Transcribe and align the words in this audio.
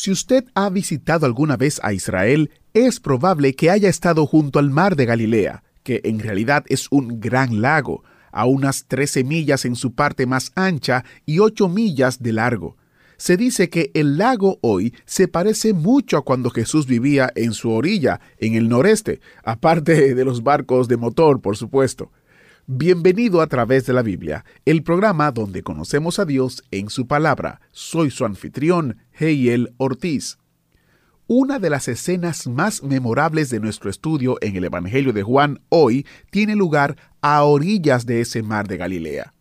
Si 0.00 0.12
usted 0.12 0.44
ha 0.54 0.70
visitado 0.70 1.26
alguna 1.26 1.56
vez 1.56 1.80
a 1.82 1.92
Israel, 1.92 2.52
es 2.72 3.00
probable 3.00 3.56
que 3.56 3.68
haya 3.68 3.88
estado 3.88 4.26
junto 4.26 4.60
al 4.60 4.70
mar 4.70 4.94
de 4.94 5.06
Galilea, 5.06 5.64
que 5.82 6.02
en 6.04 6.20
realidad 6.20 6.64
es 6.68 6.86
un 6.92 7.18
gran 7.18 7.60
lago, 7.60 8.04
a 8.30 8.46
unas 8.46 8.84
13 8.86 9.24
millas 9.24 9.64
en 9.64 9.74
su 9.74 9.96
parte 9.96 10.24
más 10.24 10.52
ancha 10.54 11.04
y 11.26 11.40
8 11.40 11.68
millas 11.68 12.22
de 12.22 12.32
largo. 12.32 12.76
Se 13.16 13.36
dice 13.36 13.70
que 13.70 13.90
el 13.92 14.18
lago 14.18 14.60
hoy 14.60 14.94
se 15.04 15.26
parece 15.26 15.72
mucho 15.72 16.16
a 16.16 16.22
cuando 16.22 16.50
Jesús 16.50 16.86
vivía 16.86 17.32
en 17.34 17.52
su 17.52 17.72
orilla, 17.72 18.20
en 18.38 18.54
el 18.54 18.68
noreste, 18.68 19.20
aparte 19.42 20.14
de 20.14 20.24
los 20.24 20.44
barcos 20.44 20.86
de 20.86 20.96
motor, 20.96 21.40
por 21.40 21.56
supuesto. 21.56 22.12
Bienvenido 22.70 23.40
a 23.40 23.46
través 23.46 23.86
de 23.86 23.94
la 23.94 24.02
Biblia, 24.02 24.44
el 24.66 24.82
programa 24.82 25.32
donde 25.32 25.62
conocemos 25.62 26.18
a 26.18 26.26
Dios 26.26 26.62
en 26.70 26.90
su 26.90 27.06
palabra. 27.06 27.62
Soy 27.72 28.10
su 28.10 28.26
anfitrión, 28.26 28.98
Heiel 29.18 29.72
Ortiz. 29.78 30.36
Una 31.26 31.60
de 31.60 31.70
las 31.70 31.88
escenas 31.88 32.46
más 32.46 32.82
memorables 32.82 33.48
de 33.48 33.58
nuestro 33.58 33.88
estudio 33.88 34.36
en 34.42 34.54
el 34.54 34.64
Evangelio 34.64 35.14
de 35.14 35.22
Juan 35.22 35.62
hoy 35.70 36.06
tiene 36.30 36.56
lugar 36.56 36.98
a 37.22 37.42
orillas 37.42 38.04
de 38.04 38.20
ese 38.20 38.42
mar 38.42 38.68
de 38.68 38.76
Galilea. 38.76 39.32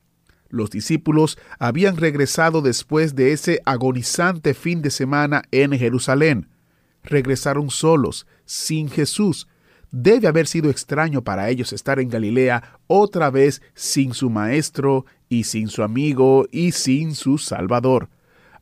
Los 0.48 0.70
discípulos 0.70 1.38
habían 1.60 1.98
regresado 1.98 2.62
después 2.62 3.14
de 3.14 3.34
ese 3.34 3.60
agonizante 3.66 4.54
fin 4.54 4.82
de 4.82 4.90
semana 4.90 5.42
en 5.52 5.78
Jerusalén. 5.78 6.48
Regresaron 7.04 7.72
solos, 7.72 8.26
sin 8.46 8.88
Jesús, 8.90 9.50
Debe 9.92 10.28
haber 10.28 10.48
sido 10.48 10.70
extraño 10.70 11.24
para 11.24 11.50
ellos 11.50 11.72
estar 11.72 12.00
en 12.00 12.10
Galilea 12.10 12.80
otra 12.88 13.30
vez 13.30 13.62
sin 13.74 14.14
su 14.14 14.30
maestro 14.30 15.06
y 15.30 15.46
sin 15.46 15.70
su 15.70 15.82
amigo 15.82 16.46
y 16.52 16.74
sin 16.74 17.16
su 17.16 17.38
Salvador. 17.38 18.10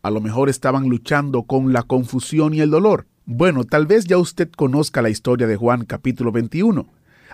A 0.03 0.11
lo 0.11 0.21
mejor 0.21 0.49
estaban 0.49 0.87
luchando 0.87 1.43
con 1.43 1.73
la 1.73 1.81
confusión 1.81 2.53
y 2.53 2.59
el 2.59 2.69
dolor. 2.69 3.07
Bueno, 3.25 3.63
tal 3.63 3.87
vez 3.87 4.05
ya 4.05 4.19
usted 4.19 4.51
conozca 4.51 5.01
la 5.01 5.09
historia 5.09 5.47
de 5.47 5.55
Juan 5.55 5.85
capítulo 5.85 6.31
21. 6.31 6.87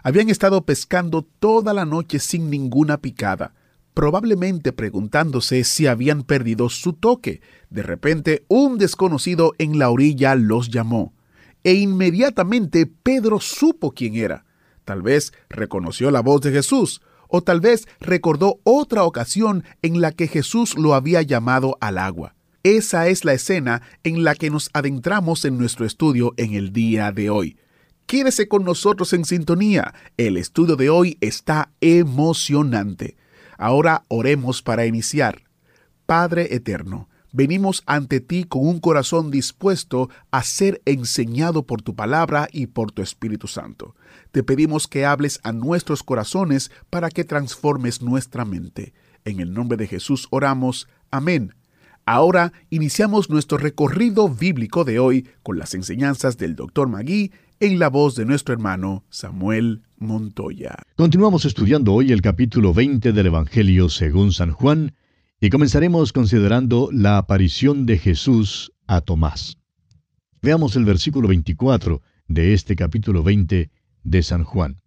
Habían 0.03 0.29
estado 0.29 0.65
pescando 0.65 1.23
toda 1.39 1.73
la 1.73 1.83
noche 1.83 2.19
sin 2.19 2.49
ninguna 2.49 2.97
picada, 2.97 3.53
probablemente 3.93 4.71
preguntándose 4.71 5.65
si 5.65 5.87
habían 5.87 6.23
perdido 6.23 6.69
su 6.69 6.93
toque. 6.93 7.41
De 7.69 7.83
repente, 7.83 8.45
un 8.47 8.77
desconocido 8.77 9.51
en 9.57 9.77
la 9.77 9.89
orilla 9.89 10.35
los 10.35 10.69
llamó 10.69 11.13
e 11.63 11.73
inmediatamente 11.73 12.85
Pedro 12.85 13.39
supo 13.39 13.91
quién 13.91 14.15
era. 14.15 14.45
Tal 14.85 15.01
vez 15.01 15.33
reconoció 15.49 16.11
la 16.11 16.21
voz 16.21 16.41
de 16.41 16.51
Jesús, 16.51 17.01
o 17.27 17.41
tal 17.41 17.61
vez 17.61 17.87
recordó 17.99 18.59
otra 18.63 19.03
ocasión 19.03 19.63
en 19.81 20.01
la 20.01 20.11
que 20.11 20.27
Jesús 20.27 20.77
lo 20.77 20.93
había 20.93 21.21
llamado 21.21 21.77
al 21.79 21.97
agua. 21.97 22.35
Esa 22.63 23.07
es 23.07 23.25
la 23.25 23.33
escena 23.33 23.81
en 24.03 24.23
la 24.23 24.35
que 24.35 24.49
nos 24.49 24.69
adentramos 24.73 25.45
en 25.45 25.57
nuestro 25.57 25.85
estudio 25.85 26.33
en 26.37 26.53
el 26.53 26.73
día 26.73 27.11
de 27.11 27.29
hoy. 27.29 27.57
Quédese 28.05 28.47
con 28.47 28.65
nosotros 28.65 29.13
en 29.13 29.25
sintonía. 29.25 29.93
El 30.17 30.37
estudio 30.37 30.75
de 30.75 30.89
hoy 30.89 31.17
está 31.21 31.71
emocionante. 31.79 33.15
Ahora 33.57 34.03
oremos 34.09 34.61
para 34.61 34.85
iniciar. 34.85 35.43
Padre 36.05 36.53
Eterno, 36.53 37.07
venimos 37.31 37.83
ante 37.85 38.19
ti 38.19 38.43
con 38.43 38.67
un 38.67 38.79
corazón 38.79 39.31
dispuesto 39.31 40.09
a 40.31 40.43
ser 40.43 40.81
enseñado 40.85 41.63
por 41.63 41.81
tu 41.81 41.95
palabra 41.95 42.47
y 42.51 42.67
por 42.67 42.91
tu 42.91 43.01
Espíritu 43.01 43.47
Santo. 43.47 43.95
Te 44.31 44.43
pedimos 44.43 44.87
que 44.87 45.05
hables 45.05 45.39
a 45.43 45.51
nuestros 45.51 46.03
corazones 46.03 46.71
para 46.89 47.09
que 47.09 47.23
transformes 47.23 48.01
nuestra 48.01 48.45
mente. 48.45 48.93
En 49.25 49.39
el 49.39 49.53
nombre 49.53 49.77
de 49.77 49.87
Jesús 49.87 50.27
oramos. 50.31 50.87
Amén. 51.11 51.53
Ahora 52.05 52.51
iniciamos 52.69 53.29
nuestro 53.29 53.57
recorrido 53.57 54.27
bíblico 54.27 54.83
de 54.83 54.99
hoy 54.99 55.27
con 55.43 55.59
las 55.59 55.75
enseñanzas 55.75 56.37
del 56.37 56.55
Dr. 56.55 56.87
Magui 56.87 57.31
en 57.59 57.77
la 57.77 57.89
voz 57.89 58.15
de 58.15 58.25
nuestro 58.25 58.53
hermano 58.53 59.03
Samuel 59.09 59.83
Montoya. 59.97 60.75
Continuamos 60.95 61.45
estudiando 61.45 61.93
hoy 61.93 62.11
el 62.11 62.21
capítulo 62.21 62.73
20 62.73 63.13
del 63.13 63.27
Evangelio 63.27 63.87
según 63.87 64.31
San 64.33 64.51
Juan, 64.51 64.93
y 65.43 65.49
comenzaremos 65.49 66.13
considerando 66.13 66.89
la 66.93 67.17
aparición 67.17 67.87
de 67.87 67.97
Jesús 67.97 68.71
a 68.85 69.01
Tomás. 69.01 69.57
Veamos 70.39 70.75
el 70.75 70.85
versículo 70.85 71.27
24 71.27 71.99
de 72.27 72.53
este 72.53 72.75
capítulo 72.75 73.23
20 73.23 73.71
de 74.03 74.23
San 74.23 74.43
Juan. 74.43 74.79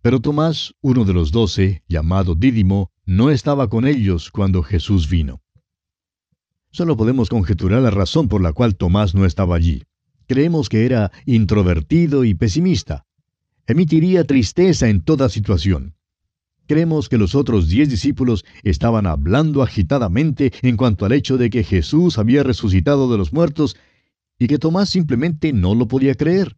Pero 0.00 0.20
Tomás, 0.20 0.74
uno 0.80 1.04
de 1.04 1.12
los 1.12 1.30
doce, 1.30 1.82
llamado 1.88 2.34
Dídimo, 2.34 2.90
no 3.04 3.30
estaba 3.30 3.68
con 3.68 3.86
ellos 3.86 4.30
cuando 4.30 4.62
Jesús 4.62 5.10
vino. 5.10 5.42
Solo 6.70 6.96
podemos 6.96 7.28
conjeturar 7.28 7.82
la 7.82 7.90
razón 7.90 8.28
por 8.28 8.40
la 8.40 8.54
cual 8.54 8.76
Tomás 8.76 9.14
no 9.14 9.26
estaba 9.26 9.56
allí. 9.56 9.82
Creemos 10.26 10.70
que 10.70 10.86
era 10.86 11.12
introvertido 11.26 12.24
y 12.24 12.32
pesimista. 12.32 13.04
Emitiría 13.66 14.24
tristeza 14.24 14.88
en 14.88 15.02
toda 15.02 15.28
situación. 15.28 15.96
Creemos 16.72 17.10
que 17.10 17.18
los 17.18 17.34
otros 17.34 17.68
diez 17.68 17.90
discípulos 17.90 18.46
estaban 18.62 19.06
hablando 19.06 19.62
agitadamente 19.62 20.54
en 20.62 20.78
cuanto 20.78 21.04
al 21.04 21.12
hecho 21.12 21.36
de 21.36 21.50
que 21.50 21.64
Jesús 21.64 22.16
había 22.16 22.42
resucitado 22.42 23.12
de 23.12 23.18
los 23.18 23.30
muertos 23.30 23.76
y 24.38 24.46
que 24.46 24.56
Tomás 24.56 24.88
simplemente 24.88 25.52
no 25.52 25.74
lo 25.74 25.86
podía 25.86 26.14
creer. 26.14 26.56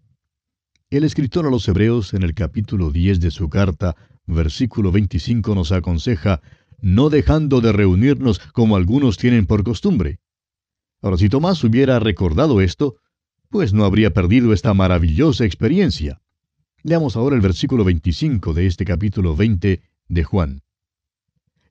El 0.89 1.03
escritor 1.03 1.47
a 1.47 1.51
los 1.51 1.67
Hebreos 1.67 2.15
en 2.15 2.23
el 2.23 2.33
capítulo 2.33 2.93
10 2.93 3.19
de 3.19 3.33
su 3.33 3.49
carta, 3.49 3.97
versículo 4.25 4.93
25 4.93 5.53
nos 5.57 5.73
aconseja, 5.73 6.41
no 6.81 7.11
dejando 7.11 7.61
de 7.61 7.73
reunirnos 7.73 8.39
como 8.39 8.77
algunos 8.77 9.17
tienen 9.17 9.47
por 9.47 9.65
costumbre. 9.65 10.21
Ahora, 11.03 11.17
si 11.17 11.29
Tomás 11.29 11.65
hubiera 11.65 11.99
recordado 11.99 12.61
esto, 12.61 12.99
pues 13.49 13.73
no 13.73 13.85
habría 13.85 14.13
perdido 14.13 14.53
esta 14.53 14.75
maravillosa 14.75 15.45
experiencia. 15.45 16.21
Leamos 16.85 17.17
ahora 17.17 17.35
el 17.35 17.43
versículo 17.43 17.83
25 17.83 18.55
de 18.55 18.67
este 18.67 18.85
capítulo 18.85 19.35
20 19.35 19.83
de 20.09 20.25
Juan. 20.25 20.63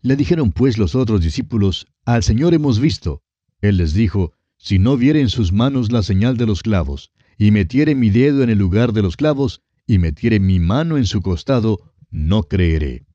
Le 0.01 0.15
dijeron 0.15 0.51
pues 0.51 0.77
los 0.77 0.95
otros 0.95 1.21
discípulos, 1.21 1.87
Al 2.05 2.23
Señor 2.23 2.53
hemos 2.53 2.79
visto. 2.79 3.21
Él 3.61 3.77
les 3.77 3.93
dijo, 3.93 4.33
Si 4.57 4.79
no 4.79 4.97
viere 4.97 5.21
en 5.21 5.29
sus 5.29 5.53
manos 5.53 5.91
la 5.91 6.03
señal 6.03 6.37
de 6.37 6.45
los 6.45 6.61
clavos, 6.61 7.11
y 7.37 7.51
metiere 7.51 7.95
mi 7.95 8.09
dedo 8.09 8.43
en 8.43 8.49
el 8.49 8.57
lugar 8.57 8.93
de 8.93 9.01
los 9.01 9.15
clavos, 9.15 9.61
y 9.87 9.97
metiere 9.97 10.39
mi 10.39 10.59
mano 10.59 10.97
en 10.97 11.05
su 11.05 11.21
costado, 11.21 11.93
no 12.09 12.43
creeré. 12.43 13.05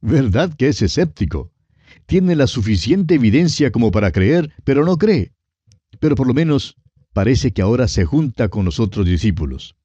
¿Verdad 0.00 0.54
que 0.54 0.68
es 0.68 0.82
escéptico? 0.82 1.52
Tiene 2.06 2.36
la 2.36 2.46
suficiente 2.46 3.14
evidencia 3.14 3.70
como 3.70 3.90
para 3.90 4.12
creer, 4.12 4.52
pero 4.64 4.84
no 4.84 4.98
cree. 4.98 5.32
Pero 6.00 6.14
por 6.14 6.26
lo 6.26 6.34
menos 6.34 6.76
parece 7.12 7.52
que 7.52 7.62
ahora 7.62 7.88
se 7.88 8.04
junta 8.04 8.48
con 8.48 8.64
los 8.64 8.80
otros 8.80 9.06
discípulos. 9.06 9.76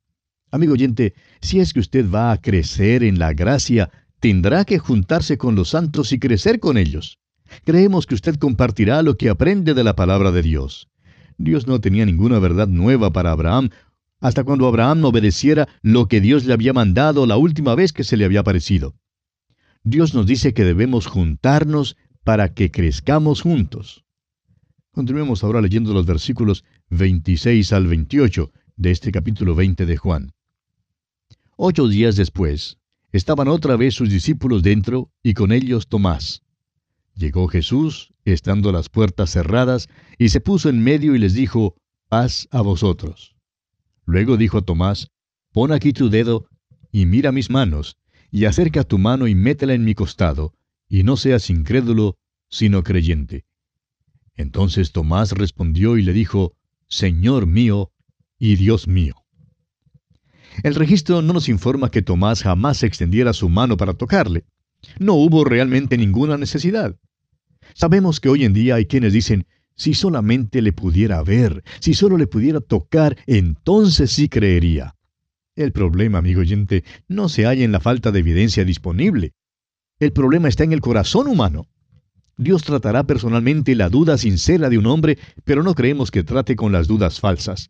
Amigo 0.52 0.74
oyente, 0.74 1.14
si 1.42 1.60
es 1.60 1.74
que 1.74 1.80
usted 1.80 2.10
va 2.10 2.32
a 2.32 2.42
crecer 2.42 3.04
en 3.04 3.20
la 3.20 3.34
gracia, 3.34 3.92
tendrá 4.20 4.66
que 4.66 4.80
juntarse 4.80 5.38
con 5.38 5.56
los 5.56 5.70
santos 5.70 6.12
y 6.12 6.20
crecer 6.20 6.60
con 6.60 6.78
ellos. 6.78 7.20
Creemos 7.64 8.06
que 8.06 8.16
usted 8.16 8.36
compartirá 8.36 9.02
lo 9.02 9.18
que 9.18 9.30
aprende 9.30 9.74
de 9.74 9.84
la 9.84 9.96
palabra 9.96 10.32
de 10.32 10.42
Dios. 10.42 10.88
Dios 11.38 11.68
no 11.68 11.80
tenía 11.80 12.06
ninguna 12.06 12.40
verdad 12.40 12.68
nueva 12.68 13.12
para 13.12 13.32
Abraham 13.32 13.70
hasta 14.20 14.44
cuando 14.44 14.68
Abraham 14.68 15.06
obedeciera 15.06 15.70
lo 15.82 16.08
que 16.08 16.20
Dios 16.20 16.46
le 16.46 16.54
había 16.54 16.74
mandado 16.74 17.26
la 17.26 17.38
última 17.38 17.76
vez 17.76 17.94
que 17.94 18.04
se 18.04 18.18
le 18.18 18.26
había 18.26 18.44
parecido. 18.44 18.96
Dios 19.84 20.14
nos 20.14 20.26
dice 20.26 20.54
que 20.54 20.66
debemos 20.66 21.08
juntarnos 21.08 21.96
para 22.26 22.54
que 22.54 22.70
crezcamos 22.70 23.42
juntos. 23.42 24.04
Continuemos 24.92 25.44
ahora 25.44 25.62
leyendo 25.62 25.94
los 25.94 26.06
versículos 26.06 26.66
26 26.90 27.72
al 27.72 27.88
28 27.88 28.52
de 28.76 28.92
este 28.92 29.12
capítulo 29.12 29.56
20 29.56 29.86
de 29.86 29.98
Juan. 29.98 30.34
Ocho 31.56 31.88
días 31.88 32.16
después, 32.18 32.79
Estaban 33.12 33.48
otra 33.48 33.76
vez 33.76 33.96
sus 33.96 34.10
discípulos 34.10 34.62
dentro 34.62 35.12
y 35.24 35.34
con 35.34 35.52
ellos 35.52 35.88
Tomás. 35.88 36.44
Llegó 37.16 37.48
Jesús, 37.48 38.14
estando 38.24 38.72
las 38.72 38.90
puertas 38.90 39.32
cerradas, 39.32 39.90
y 40.18 40.30
se 40.30 40.42
puso 40.42 40.70
en 40.70 40.84
medio 40.84 41.16
y 41.16 41.20
les 41.20 41.34
dijo, 41.34 41.76
paz 42.08 42.48
a 42.52 42.62
vosotros. 42.62 43.36
Luego 44.06 44.38
dijo 44.38 44.60
a 44.60 44.62
Tomás, 44.62 45.12
pon 45.52 45.72
aquí 45.72 45.92
tu 45.92 46.10
dedo 46.10 46.48
y 46.92 47.06
mira 47.06 47.32
mis 47.32 47.50
manos, 47.50 47.98
y 48.32 48.46
acerca 48.46 48.84
tu 48.84 48.98
mano 48.98 49.28
y 49.28 49.36
métela 49.36 49.74
en 49.74 49.84
mi 49.84 49.96
costado, 49.96 50.54
y 50.88 51.04
no 51.04 51.18
seas 51.18 51.50
incrédulo, 51.50 52.18
sino 52.50 52.84
creyente. 52.84 53.46
Entonces 54.36 54.92
Tomás 54.92 55.34
respondió 55.34 55.98
y 55.98 56.04
le 56.04 56.14
dijo, 56.14 56.56
Señor 56.88 57.48
mío 57.48 57.92
y 58.38 58.56
Dios 58.56 58.88
mío. 58.88 59.19
El 60.64 60.76
registro 60.76 61.22
no 61.22 61.34
nos 61.34 61.50
informa 61.50 61.92
que 61.92 62.02
Tomás 62.02 62.44
jamás 62.44 62.84
extendiera 62.84 63.34
su 63.34 63.50
mano 63.50 63.78
para 63.78 63.94
tocarle. 63.94 64.46
No 64.98 65.14
hubo 65.14 65.44
realmente 65.44 65.98
ninguna 65.98 66.38
necesidad. 66.38 66.96
Sabemos 67.74 68.20
que 68.20 68.30
hoy 68.30 68.46
en 68.46 68.54
día 68.54 68.76
hay 68.76 68.86
quienes 68.86 69.14
dicen, 69.14 69.46
si 69.76 69.94
solamente 69.94 70.62
le 70.62 70.74
pudiera 70.74 71.24
ver, 71.24 71.64
si 71.80 71.94
solo 71.94 72.18
le 72.18 72.28
pudiera 72.28 72.60
tocar, 72.60 73.18
entonces 73.28 74.12
sí 74.12 74.28
creería. 74.28 74.96
El 75.56 75.72
problema, 75.72 76.18
amigo 76.18 76.42
oyente, 76.42 76.84
no 77.08 77.30
se 77.30 77.46
halla 77.46 77.64
en 77.64 77.72
la 77.72 77.80
falta 77.80 78.12
de 78.12 78.20
evidencia 78.20 78.66
disponible. 78.66 79.34
El 80.00 80.12
problema 80.12 80.48
está 80.48 80.64
en 80.64 80.74
el 80.74 80.82
corazón 80.82 81.28
humano. 81.28 81.68
Dios 82.38 82.64
tratará 82.64 83.04
personalmente 83.04 83.76
la 83.76 83.90
duda 83.90 84.18
sincera 84.18 84.70
de 84.70 84.78
un 84.78 84.86
hombre, 84.86 85.18
pero 85.44 85.62
no 85.64 85.76
creemos 85.76 86.12
que 86.12 86.24
trate 86.24 86.56
con 86.56 86.72
las 86.72 86.88
dudas 86.88 87.20
falsas. 87.20 87.70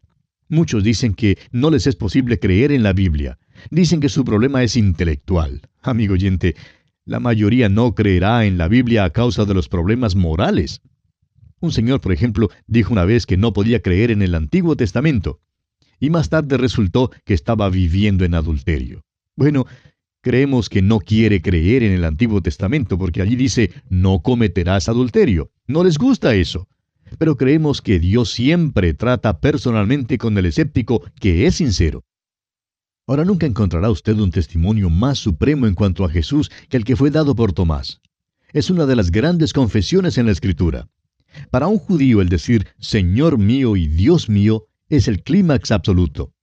Muchos 0.50 0.84
dicen 0.84 1.14
que 1.14 1.38
no 1.52 1.70
les 1.70 1.86
es 1.86 1.96
posible 1.96 2.40
creer 2.40 2.72
en 2.72 2.82
la 2.82 2.92
Biblia. 2.92 3.38
Dicen 3.70 4.00
que 4.00 4.10
su 4.10 4.26
problema 4.26 4.64
es 4.64 4.76
intelectual. 4.76 5.62
Amigo 5.84 6.16
oyente, 6.16 6.56
la 7.06 7.20
mayoría 7.20 7.70
no 7.70 7.94
creerá 7.94 8.46
en 8.46 8.58
la 8.58 8.68
Biblia 8.68 9.04
a 9.04 9.12
causa 9.12 9.46
de 9.46 9.54
los 9.54 9.70
problemas 9.70 10.16
morales. 10.16 10.82
Un 11.60 11.72
señor, 11.72 12.02
por 12.02 12.14
ejemplo, 12.14 12.50
dijo 12.66 12.92
una 12.92 13.06
vez 13.06 13.28
que 13.28 13.38
no 13.38 13.54
podía 13.54 13.82
creer 13.82 14.10
en 14.10 14.24
el 14.24 14.34
Antiguo 14.34 14.76
Testamento, 14.76 15.40
y 16.00 16.10
más 16.10 16.30
tarde 16.30 16.58
resultó 16.58 17.12
que 17.26 17.36
estaba 17.36 17.70
viviendo 17.70 18.26
en 18.26 18.34
adulterio. 18.34 19.04
Bueno, 19.36 19.68
creemos 20.22 20.68
que 20.68 20.82
no 20.82 21.00
quiere 21.00 21.44
creer 21.44 21.84
en 21.84 21.92
el 21.92 22.06
Antiguo 22.06 22.42
Testamento 22.42 22.98
porque 22.98 23.22
allí 23.22 23.36
dice, 23.36 23.72
no 23.90 24.22
cometerás 24.24 24.90
adulterio. 24.90 25.52
No 25.68 25.84
les 25.84 25.98
gusta 25.98 26.34
eso 26.34 26.68
pero 27.18 27.36
creemos 27.36 27.82
que 27.82 28.00
Dios 28.00 28.32
siempre 28.32 28.94
trata 28.94 29.40
personalmente 29.40 30.18
con 30.18 30.38
el 30.38 30.46
escéptico 30.46 31.04
que 31.20 31.48
es 31.48 31.56
sincero. 31.56 32.04
Ahora 33.08 33.26
nunca 33.26 33.48
encontrará 33.48 33.90
usted 33.90 34.18
un 34.20 34.30
testimonio 34.30 34.90
más 34.90 35.18
supremo 35.18 35.66
en 35.66 35.74
cuanto 35.74 36.06
a 36.06 36.10
Jesús 36.10 36.52
que 36.70 36.78
el 36.78 36.84
que 36.84 36.96
fue 36.96 37.10
dado 37.10 37.36
por 37.36 37.54
Tomás. 37.54 38.02
Es 38.54 38.70
una 38.70 38.86
de 38.86 38.96
las 38.96 39.10
grandes 39.10 39.54
confesiones 39.54 40.18
en 40.18 40.28
la 40.28 40.32
Escritura. 40.32 40.88
Para 41.50 41.68
un 41.68 41.80
judío 41.80 42.22
el 42.22 42.30
decir 42.30 42.68
Señor 42.80 43.38
mío 43.38 43.76
y 43.76 43.88
Dios 43.88 44.30
mío 44.30 44.68
es 44.90 45.08
el 45.08 45.24
clímax 45.24 45.72
absoluto. 45.72 46.34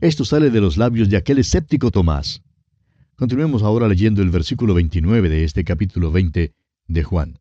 Esto 0.00 0.24
sale 0.24 0.50
de 0.50 0.60
los 0.60 0.76
labios 0.76 1.08
de 1.08 1.16
aquel 1.16 1.38
escéptico 1.38 1.90
Tomás. 1.90 2.42
Continuemos 3.16 3.62
ahora 3.62 3.88
leyendo 3.88 4.20
el 4.20 4.30
versículo 4.30 4.74
29 4.74 5.28
de 5.30 5.44
este 5.44 5.64
capítulo 5.64 6.10
20 6.10 6.54
de 6.86 7.02
Juan. 7.02 7.38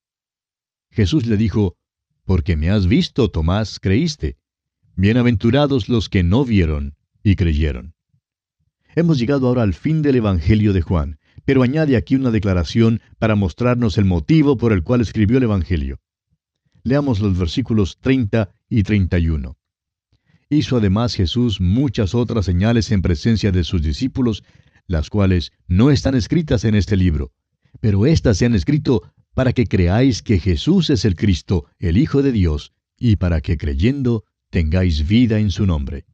Jesús 0.90 1.26
le 1.26 1.36
dijo, 1.36 1.76
porque 2.26 2.58
me 2.58 2.70
has 2.70 2.88
visto, 2.88 3.30
Tomás, 3.30 3.80
creíste. 3.80 4.38
Bienaventurados 4.96 5.90
los 5.90 6.10
que 6.10 6.24
no 6.24 6.44
vieron 6.44 6.96
y 7.24 7.36
creyeron. 7.36 7.94
Hemos 8.96 9.20
llegado 9.20 9.48
ahora 9.48 9.62
al 9.62 9.74
fin 9.74 10.02
del 10.02 10.16
Evangelio 10.16 10.74
de 10.74 10.82
Juan, 10.82 11.20
pero 11.46 11.64
añade 11.64 11.96
aquí 11.96 12.16
una 12.16 12.32
declaración 12.32 13.02
para 13.20 13.36
mostrarnos 13.36 13.98
el 13.98 14.06
motivo 14.06 14.58
por 14.58 14.74
el 14.74 14.84
cual 14.84 15.02
escribió 15.02 15.38
el 15.38 15.44
Evangelio. 15.44 16.00
Leamos 16.84 17.20
los 17.20 17.38
versículos 17.38 17.98
30 18.00 18.50
y 18.70 18.84
31. 18.84 19.58
Hizo 20.50 20.78
además 20.78 21.16
Jesús 21.16 21.60
muchas 21.60 22.16
otras 22.16 22.46
señales 22.46 22.92
en 22.92 23.02
presencia 23.02 23.52
de 23.52 23.64
sus 23.64 23.82
discípulos, 23.82 24.44
las 24.88 25.10
cuales 25.10 25.52
no 25.68 25.92
están 25.92 26.16
escritas 26.16 26.64
en 26.64 26.76
este 26.76 26.96
libro, 26.96 27.32
pero 27.82 28.06
éstas 28.06 28.38
se 28.38 28.46
han 28.46 28.56
escrito 28.56 29.12
para 29.36 29.54
que 29.54 29.68
creáis 29.68 30.24
que 30.24 30.40
Jesús 30.40 30.90
es 30.90 31.06
el 31.06 31.16
Cristo, 31.16 31.66
el 31.78 31.98
Hijo 31.98 32.24
de 32.24 32.32
Dios, 32.32 32.74
y 32.98 33.18
para 33.18 33.42
que 33.42 33.58
creyendo 33.58 34.24
tengáis 34.50 35.08
vida 35.08 35.40
en 35.40 35.52
su 35.52 35.66
nombre. 35.66 36.06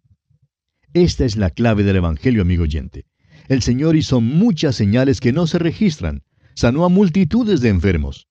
Esta 0.94 1.23
es 1.23 1.38
la 1.38 1.51
clave 1.51 1.83
del 1.83 1.97
Evangelio, 1.97 2.41
amigo 2.41 2.63
oyente. 2.63 3.06
El 3.47 3.62
Señor 3.62 3.95
hizo 3.95 4.21
muchas 4.21 4.75
señales 4.75 5.19
que 5.19 5.31
no 5.31 5.45
se 5.45 5.59
registran, 5.59 6.23
sanó 6.56 6.83
a 6.83 6.89
multitudes 6.89 7.62
de 7.62 7.69
enfermos. 7.69 8.27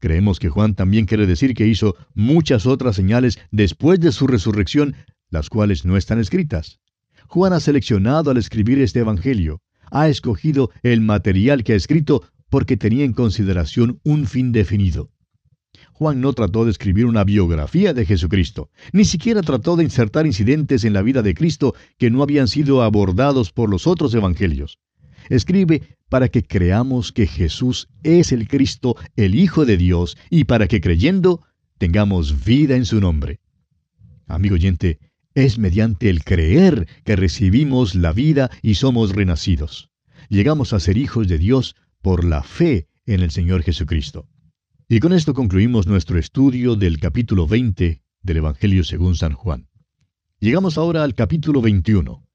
Creemos 0.00 0.40
que 0.40 0.48
Juan 0.48 0.74
también 0.74 1.04
quiere 1.04 1.26
decir 1.26 1.54
que 1.54 1.66
hizo 1.66 1.94
muchas 2.14 2.66
otras 2.66 2.96
señales 2.96 3.38
después 3.50 4.00
de 4.00 4.12
su 4.12 4.26
resurrección, 4.26 4.96
las 5.28 5.50
cuales 5.50 5.84
no 5.84 5.96
están 5.96 6.18
escritas. 6.18 6.80
Juan 7.28 7.52
ha 7.52 7.60
seleccionado 7.60 8.30
al 8.30 8.38
escribir 8.38 8.80
este 8.80 9.00
Evangelio, 9.00 9.60
ha 9.90 10.08
escogido 10.08 10.70
el 10.82 11.02
material 11.02 11.64
que 11.64 11.74
ha 11.74 11.76
escrito 11.76 12.24
porque 12.52 12.76
tenía 12.76 13.06
en 13.06 13.14
consideración 13.14 13.98
un 14.04 14.26
fin 14.26 14.52
definido. 14.52 15.10
Juan 15.94 16.20
no 16.20 16.34
trató 16.34 16.66
de 16.66 16.70
escribir 16.70 17.06
una 17.06 17.24
biografía 17.24 17.94
de 17.94 18.04
Jesucristo, 18.04 18.68
ni 18.92 19.06
siquiera 19.06 19.40
trató 19.40 19.74
de 19.74 19.84
insertar 19.84 20.26
incidentes 20.26 20.84
en 20.84 20.92
la 20.92 21.00
vida 21.00 21.22
de 21.22 21.32
Cristo 21.32 21.74
que 21.96 22.10
no 22.10 22.22
habían 22.22 22.48
sido 22.48 22.82
abordados 22.82 23.52
por 23.52 23.70
los 23.70 23.86
otros 23.86 24.14
evangelios. 24.14 24.80
Escribe 25.30 25.96
para 26.10 26.28
que 26.28 26.42
creamos 26.42 27.10
que 27.10 27.26
Jesús 27.26 27.88
es 28.02 28.32
el 28.32 28.46
Cristo, 28.46 28.96
el 29.16 29.34
Hijo 29.34 29.64
de 29.64 29.78
Dios, 29.78 30.18
y 30.28 30.44
para 30.44 30.68
que 30.68 30.82
creyendo 30.82 31.40
tengamos 31.78 32.44
vida 32.44 32.76
en 32.76 32.84
su 32.84 33.00
nombre. 33.00 33.40
Amigo 34.26 34.56
oyente, 34.56 34.98
es 35.34 35.56
mediante 35.56 36.10
el 36.10 36.22
creer 36.22 36.86
que 37.04 37.16
recibimos 37.16 37.94
la 37.94 38.12
vida 38.12 38.50
y 38.60 38.74
somos 38.74 39.14
renacidos. 39.14 39.88
Llegamos 40.28 40.72
a 40.72 40.80
ser 40.80 40.98
hijos 40.98 41.28
de 41.28 41.38
Dios 41.38 41.76
por 42.02 42.24
la 42.24 42.42
fe 42.42 42.88
en 43.06 43.20
el 43.20 43.30
Señor 43.30 43.62
Jesucristo. 43.62 44.28
Y 44.88 45.00
con 45.00 45.12
esto 45.12 45.32
concluimos 45.32 45.86
nuestro 45.86 46.18
estudio 46.18 46.76
del 46.76 46.98
capítulo 46.98 47.46
20 47.46 48.02
del 48.22 48.36
Evangelio 48.36 48.84
según 48.84 49.16
San 49.16 49.32
Juan. 49.32 49.68
Llegamos 50.38 50.76
ahora 50.76 51.04
al 51.04 51.14
capítulo 51.14 51.62
21. 51.62 52.26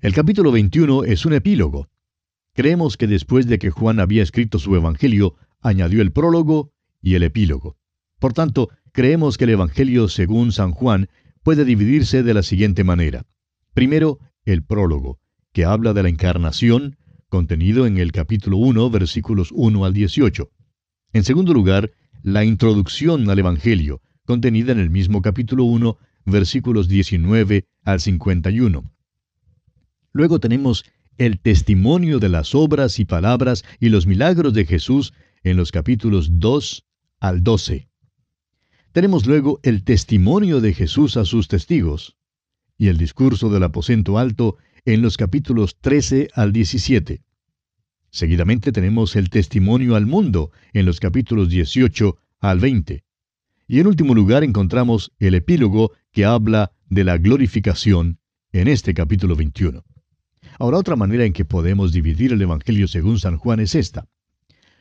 El 0.00 0.12
capítulo 0.12 0.52
21 0.52 1.04
es 1.04 1.24
un 1.24 1.32
epílogo. 1.32 1.88
Creemos 2.52 2.96
que 2.96 3.06
después 3.06 3.46
de 3.46 3.58
que 3.58 3.70
Juan 3.70 4.00
había 4.00 4.22
escrito 4.22 4.58
su 4.58 4.74
Evangelio, 4.76 5.36
añadió 5.60 6.02
el 6.02 6.12
prólogo 6.12 6.72
y 7.00 7.14
el 7.14 7.22
epílogo. 7.22 7.78
Por 8.18 8.32
tanto, 8.32 8.68
creemos 8.92 9.38
que 9.38 9.44
el 9.44 9.50
Evangelio 9.50 10.08
según 10.08 10.52
San 10.52 10.72
Juan 10.72 11.08
puede 11.42 11.64
dividirse 11.64 12.22
de 12.22 12.34
la 12.34 12.42
siguiente 12.42 12.84
manera. 12.84 13.26
Primero, 13.72 14.18
el 14.44 14.62
prólogo, 14.62 15.20
que 15.52 15.64
habla 15.64 15.92
de 15.94 16.02
la 16.02 16.08
encarnación, 16.08 16.96
contenido 17.34 17.84
en 17.84 17.98
el 17.98 18.12
capítulo 18.12 18.58
1, 18.58 18.90
versículos 18.90 19.50
1 19.50 19.84
al 19.84 19.92
18. 19.92 20.52
En 21.14 21.24
segundo 21.24 21.52
lugar, 21.52 21.90
la 22.22 22.44
introducción 22.44 23.28
al 23.28 23.40
Evangelio, 23.40 24.00
contenida 24.24 24.70
en 24.70 24.78
el 24.78 24.88
mismo 24.88 25.20
capítulo 25.20 25.64
1, 25.64 25.98
versículos 26.26 26.86
19 26.86 27.66
al 27.82 27.98
51. 27.98 28.88
Luego 30.12 30.38
tenemos 30.38 30.84
el 31.18 31.40
testimonio 31.40 32.20
de 32.20 32.28
las 32.28 32.54
obras 32.54 33.00
y 33.00 33.04
palabras 33.04 33.64
y 33.80 33.88
los 33.88 34.06
milagros 34.06 34.54
de 34.54 34.64
Jesús 34.64 35.12
en 35.42 35.56
los 35.56 35.72
capítulos 35.72 36.38
2 36.38 36.86
al 37.18 37.42
12. 37.42 37.88
Tenemos 38.92 39.26
luego 39.26 39.58
el 39.64 39.82
testimonio 39.82 40.60
de 40.60 40.72
Jesús 40.72 41.16
a 41.16 41.24
sus 41.24 41.48
testigos 41.48 42.16
y 42.78 42.86
el 42.86 42.96
discurso 42.96 43.50
del 43.50 43.64
aposento 43.64 44.18
alto 44.18 44.56
en 44.84 45.00
los 45.00 45.16
capítulos 45.16 45.78
13 45.80 46.28
al 46.34 46.52
17. 46.52 47.22
Seguidamente 48.10 48.70
tenemos 48.70 49.16
el 49.16 49.30
testimonio 49.30 49.96
al 49.96 50.06
mundo 50.06 50.52
en 50.72 50.86
los 50.86 51.00
capítulos 51.00 51.48
18 51.48 52.16
al 52.40 52.60
20. 52.60 53.04
Y 53.66 53.80
en 53.80 53.86
último 53.86 54.14
lugar 54.14 54.44
encontramos 54.44 55.12
el 55.18 55.34
epílogo 55.34 55.92
que 56.12 56.24
habla 56.24 56.72
de 56.88 57.04
la 57.04 57.16
glorificación 57.16 58.18
en 58.52 58.68
este 58.68 58.94
capítulo 58.94 59.34
21. 59.36 59.82
Ahora 60.58 60.78
otra 60.78 60.96
manera 60.96 61.24
en 61.24 61.32
que 61.32 61.44
podemos 61.44 61.92
dividir 61.92 62.32
el 62.32 62.42
Evangelio 62.42 62.86
según 62.86 63.18
San 63.18 63.38
Juan 63.38 63.60
es 63.60 63.74
esta. 63.74 64.06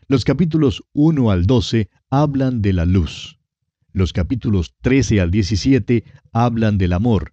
Los 0.08 0.26
capítulos 0.26 0.84
1 0.94 1.32
al 1.32 1.46
12 1.46 1.90
hablan 2.10 2.62
de 2.62 2.74
la 2.74 2.86
luz. 2.86 3.40
Los 3.94 4.12
capítulos 4.12 4.76
13 4.82 5.22
al 5.22 5.32
17 5.32 6.04
hablan 6.34 6.78
del 6.78 6.94
amor. 6.94 7.33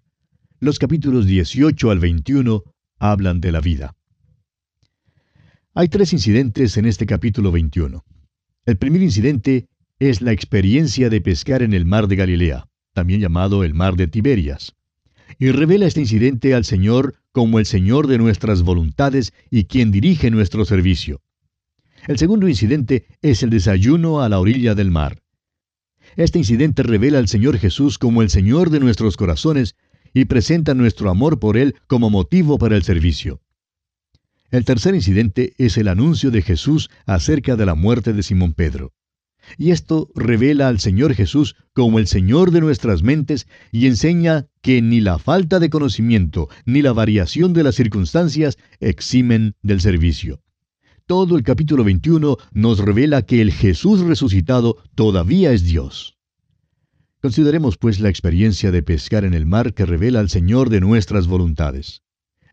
Los 0.63 0.77
capítulos 0.77 1.25
18 1.25 1.89
al 1.89 1.97
21 1.97 2.61
hablan 2.99 3.41
de 3.41 3.51
la 3.51 3.61
vida. 3.61 3.95
Hay 5.73 5.87
tres 5.87 6.13
incidentes 6.13 6.77
en 6.77 6.85
este 6.85 7.07
capítulo 7.07 7.51
21. 7.51 8.05
El 8.67 8.77
primer 8.77 9.01
incidente 9.01 9.69
es 9.97 10.21
la 10.21 10.33
experiencia 10.33 11.09
de 11.09 11.19
pescar 11.19 11.63
en 11.63 11.73
el 11.73 11.87
mar 11.87 12.07
de 12.07 12.15
Galilea, 12.15 12.67
también 12.93 13.21
llamado 13.21 13.63
el 13.63 13.73
mar 13.73 13.95
de 13.95 14.05
Tiberias. 14.05 14.75
Y 15.39 15.49
revela 15.49 15.87
este 15.87 16.01
incidente 16.01 16.53
al 16.53 16.63
Señor 16.63 17.15
como 17.31 17.57
el 17.57 17.65
Señor 17.65 18.05
de 18.05 18.19
nuestras 18.19 18.61
voluntades 18.61 19.33
y 19.49 19.63
quien 19.63 19.91
dirige 19.91 20.29
nuestro 20.29 20.63
servicio. 20.63 21.23
El 22.07 22.19
segundo 22.19 22.47
incidente 22.47 23.07
es 23.23 23.41
el 23.41 23.49
desayuno 23.49 24.21
a 24.21 24.29
la 24.29 24.39
orilla 24.39 24.75
del 24.75 24.91
mar. 24.91 25.23
Este 26.17 26.37
incidente 26.37 26.83
revela 26.83 27.17
al 27.17 27.27
Señor 27.27 27.57
Jesús 27.57 27.97
como 27.97 28.21
el 28.21 28.29
Señor 28.29 28.69
de 28.69 28.79
nuestros 28.79 29.17
corazones 29.17 29.75
y 30.13 30.25
presenta 30.25 30.73
nuestro 30.73 31.09
amor 31.09 31.39
por 31.39 31.57
Él 31.57 31.75
como 31.87 32.09
motivo 32.09 32.57
para 32.57 32.75
el 32.75 32.83
servicio. 32.83 33.41
El 34.49 34.65
tercer 34.65 34.95
incidente 34.95 35.53
es 35.57 35.77
el 35.77 35.87
anuncio 35.87 36.29
de 36.29 36.41
Jesús 36.41 36.89
acerca 37.05 37.55
de 37.55 37.65
la 37.65 37.75
muerte 37.75 38.11
de 38.11 38.21
Simón 38.21 38.53
Pedro. 38.53 38.93
Y 39.57 39.71
esto 39.71 40.09
revela 40.13 40.67
al 40.67 40.79
Señor 40.79 41.13
Jesús 41.15 41.55
como 41.73 41.99
el 41.99 42.07
Señor 42.07 42.51
de 42.51 42.61
nuestras 42.61 43.01
mentes 43.01 43.47
y 43.71 43.87
enseña 43.87 44.47
que 44.61 44.81
ni 44.81 45.01
la 45.01 45.19
falta 45.19 45.59
de 45.59 45.69
conocimiento 45.69 46.49
ni 46.65 46.81
la 46.81 46.93
variación 46.93 47.53
de 47.53 47.63
las 47.63 47.75
circunstancias 47.75 48.57
eximen 48.79 49.55
del 49.61 49.81
servicio. 49.81 50.41
Todo 51.05 51.37
el 51.37 51.43
capítulo 51.43 51.83
21 51.83 52.37
nos 52.51 52.79
revela 52.79 53.23
que 53.23 53.41
el 53.41 53.51
Jesús 53.51 54.01
resucitado 54.01 54.77
todavía 54.95 55.51
es 55.51 55.63
Dios. 55.63 56.17
Consideremos 57.21 57.77
pues 57.77 57.99
la 57.99 58.09
experiencia 58.09 58.71
de 58.71 58.81
pescar 58.81 59.25
en 59.25 59.35
el 59.35 59.45
mar 59.45 59.75
que 59.75 59.85
revela 59.85 60.19
al 60.19 60.29
Señor 60.29 60.71
de 60.71 60.81
nuestras 60.81 61.27
voluntades. 61.27 62.01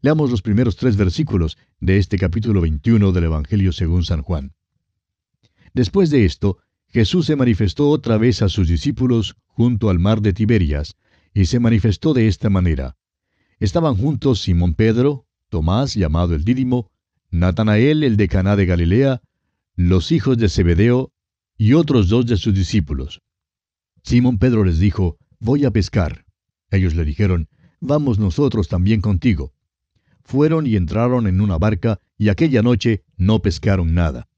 Leamos 0.03 0.31
los 0.31 0.43
primeros 0.43 0.77
tres 0.77 0.99
versículos 0.99 1.57
de 1.81 1.97
este 1.97 2.19
capítulo 2.19 2.61
21 2.61 3.13
del 3.13 3.25
Evangelio 3.25 3.73
según 3.73 4.05
San 4.05 4.21
Juan. 4.21 4.53
Después 5.73 6.11
de 6.11 6.27
esto, 6.27 6.59
Jesús 6.89 7.25
se 7.25 7.35
manifestó 7.35 7.89
otra 7.89 8.19
vez 8.19 8.43
a 8.43 8.51
sus 8.51 8.69
discípulos 8.69 9.37
junto 9.47 9.89
al 9.89 9.99
mar 9.99 10.21
de 10.21 10.35
Tiberias, 10.35 10.97
y 11.33 11.47
se 11.47 11.61
manifestó 11.61 12.13
de 12.13 12.29
esta 12.29 12.51
manera. 12.51 12.97
Estaban 13.61 13.97
juntos 13.97 14.43
Simón 14.43 14.75
Pedro, 14.75 15.27
Tomás 15.49 15.95
llamado 15.95 16.35
el 16.35 16.45
Dídimo, 16.45 16.91
Natanael 17.31 18.05
el 18.05 18.19
de 18.19 18.29
Caná 18.29 18.55
de 18.55 18.67
Galilea, 18.67 19.23
los 19.77 20.13
hijos 20.13 20.37
de 20.37 20.51
Zebedeo 20.51 21.11
y 21.57 21.73
otros 21.73 22.11
dos 22.11 22.27
de 22.27 22.37
sus 22.37 22.53
discípulos. 22.55 23.23
Simón 24.03 24.39
Pedro 24.39 24.65
les 24.65 24.79
dijo, 24.79 25.19
Voy 25.41 25.65
a 25.65 25.71
pescar. 25.71 26.25
Ellos 26.71 26.95
le 26.95 27.05
dijeron, 27.05 27.49
Vamos 27.81 28.19
nosotros 28.19 28.69
también 28.69 29.01
contigo. 29.01 29.53
Fueron 30.25 30.67
y 30.67 30.77
entraron 30.77 31.27
en 31.27 31.41
una 31.41 31.59
barca, 31.59 32.01
y 32.19 32.29
aquella 32.29 32.63
noche 32.63 33.05
no 33.17 33.41
pescaron 33.41 33.95
nada. 33.95 34.29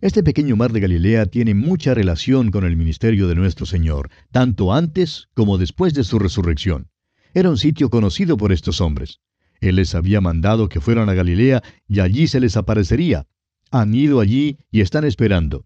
Este 0.00 0.22
pequeño 0.22 0.54
mar 0.54 0.72
de 0.72 0.80
Galilea 0.80 1.26
tiene 1.26 1.54
mucha 1.54 1.94
relación 1.94 2.50
con 2.50 2.64
el 2.64 2.76
ministerio 2.76 3.26
de 3.26 3.34
nuestro 3.34 3.64
Señor, 3.64 4.10
tanto 4.30 4.74
antes 4.74 5.28
como 5.32 5.56
después 5.56 5.94
de 5.94 6.04
su 6.04 6.18
resurrección. 6.18 6.90
Era 7.32 7.48
un 7.48 7.56
sitio 7.56 7.88
conocido 7.88 8.36
por 8.36 8.52
estos 8.52 8.82
hombres. 8.82 9.20
Él 9.60 9.76
les 9.76 9.94
había 9.94 10.20
mandado 10.20 10.68
que 10.68 10.80
fueran 10.80 11.08
a 11.08 11.14
Galilea 11.14 11.62
y 11.88 12.00
allí 12.00 12.28
se 12.28 12.38
les 12.38 12.56
aparecería. 12.56 13.26
Han 13.70 13.94
ido 13.94 14.20
allí 14.20 14.58
y 14.70 14.82
están 14.82 15.04
esperando. 15.04 15.64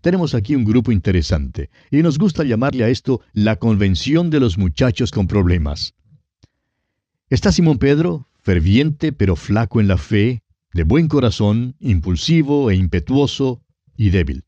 Tenemos 0.00 0.34
aquí 0.34 0.54
un 0.54 0.64
grupo 0.64 0.92
interesante, 0.92 1.70
y 1.90 2.02
nos 2.02 2.18
gusta 2.18 2.44
llamarle 2.44 2.84
a 2.84 2.88
esto 2.88 3.20
la 3.32 3.56
convención 3.56 4.30
de 4.30 4.40
los 4.40 4.56
muchachos 4.56 5.10
con 5.10 5.26
problemas. 5.26 5.94
Está 7.30 7.52
Simón 7.52 7.78
Pedro, 7.78 8.28
ferviente 8.40 9.12
pero 9.12 9.36
flaco 9.36 9.80
en 9.80 9.88
la 9.88 9.98
fe, 9.98 10.42
de 10.72 10.84
buen 10.84 11.08
corazón, 11.08 11.74
impulsivo 11.80 12.70
e 12.70 12.76
impetuoso 12.76 13.62
y 13.96 14.10
débil. 14.10 14.44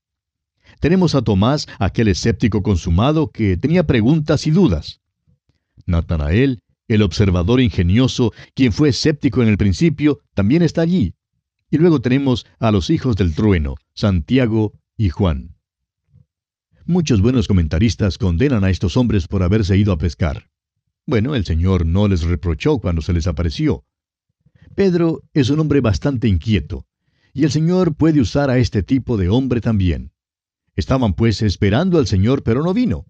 Tenemos 0.79 1.15
a 1.15 1.23
Tomás, 1.23 1.67
aquel 1.79 2.09
escéptico 2.09 2.63
consumado 2.63 3.31
que 3.31 3.57
tenía 3.57 3.87
preguntas 3.87 4.47
y 4.47 4.51
dudas. 4.51 5.01
Natanael, 5.87 6.63
el 6.89 7.03
observador 7.03 7.61
ingenioso, 7.61 8.33
quien 8.55 8.73
fue 8.73 8.91
escéptico 8.91 9.43
en 9.43 9.49
el 9.49 9.59
principio, 9.59 10.21
también 10.35 10.63
está 10.63 10.83
allí. 10.83 11.15
Y 11.71 11.79
luego 11.79 12.01
tenemos 12.01 12.47
a 12.59 12.71
los 12.71 12.91
hijos 12.91 13.17
del 13.17 13.35
trueno, 13.35 13.75
Santiago 13.95 14.73
y 15.01 15.09
Juan. 15.09 15.57
Muchos 16.85 17.23
buenos 17.23 17.49
comentaristas 17.49 18.19
condenan 18.19 18.65
a 18.65 18.69
estos 18.69 18.99
hombres 18.99 19.29
por 19.29 19.43
haberse 19.43 19.79
ido 19.79 19.95
a 19.95 19.97
pescar. 19.97 20.51
Bueno, 21.07 21.35
el 21.35 21.47
Señor 21.47 21.87
no 21.87 22.07
les 22.07 22.21
reprochó 22.21 22.77
cuando 22.81 23.01
se 23.01 23.15
les 23.15 23.27
apareció. 23.27 23.87
Pedro 24.75 25.23
es 25.33 25.49
un 25.49 25.59
hombre 25.59 25.81
bastante 25.81 26.29
inquieto, 26.29 26.85
y 27.33 27.45
el 27.45 27.51
Señor 27.51 27.95
puede 27.95 28.21
usar 28.21 28.51
a 28.51 28.59
este 28.59 28.83
tipo 28.83 29.17
de 29.17 29.31
hombre 29.31 29.63
también. 29.63 30.13
Estaban 30.77 31.15
pues 31.15 31.41
esperando 31.41 31.97
al 31.97 32.07
Señor, 32.07 32.43
pero 32.43 32.63
no 32.63 32.75
vino. 32.75 33.07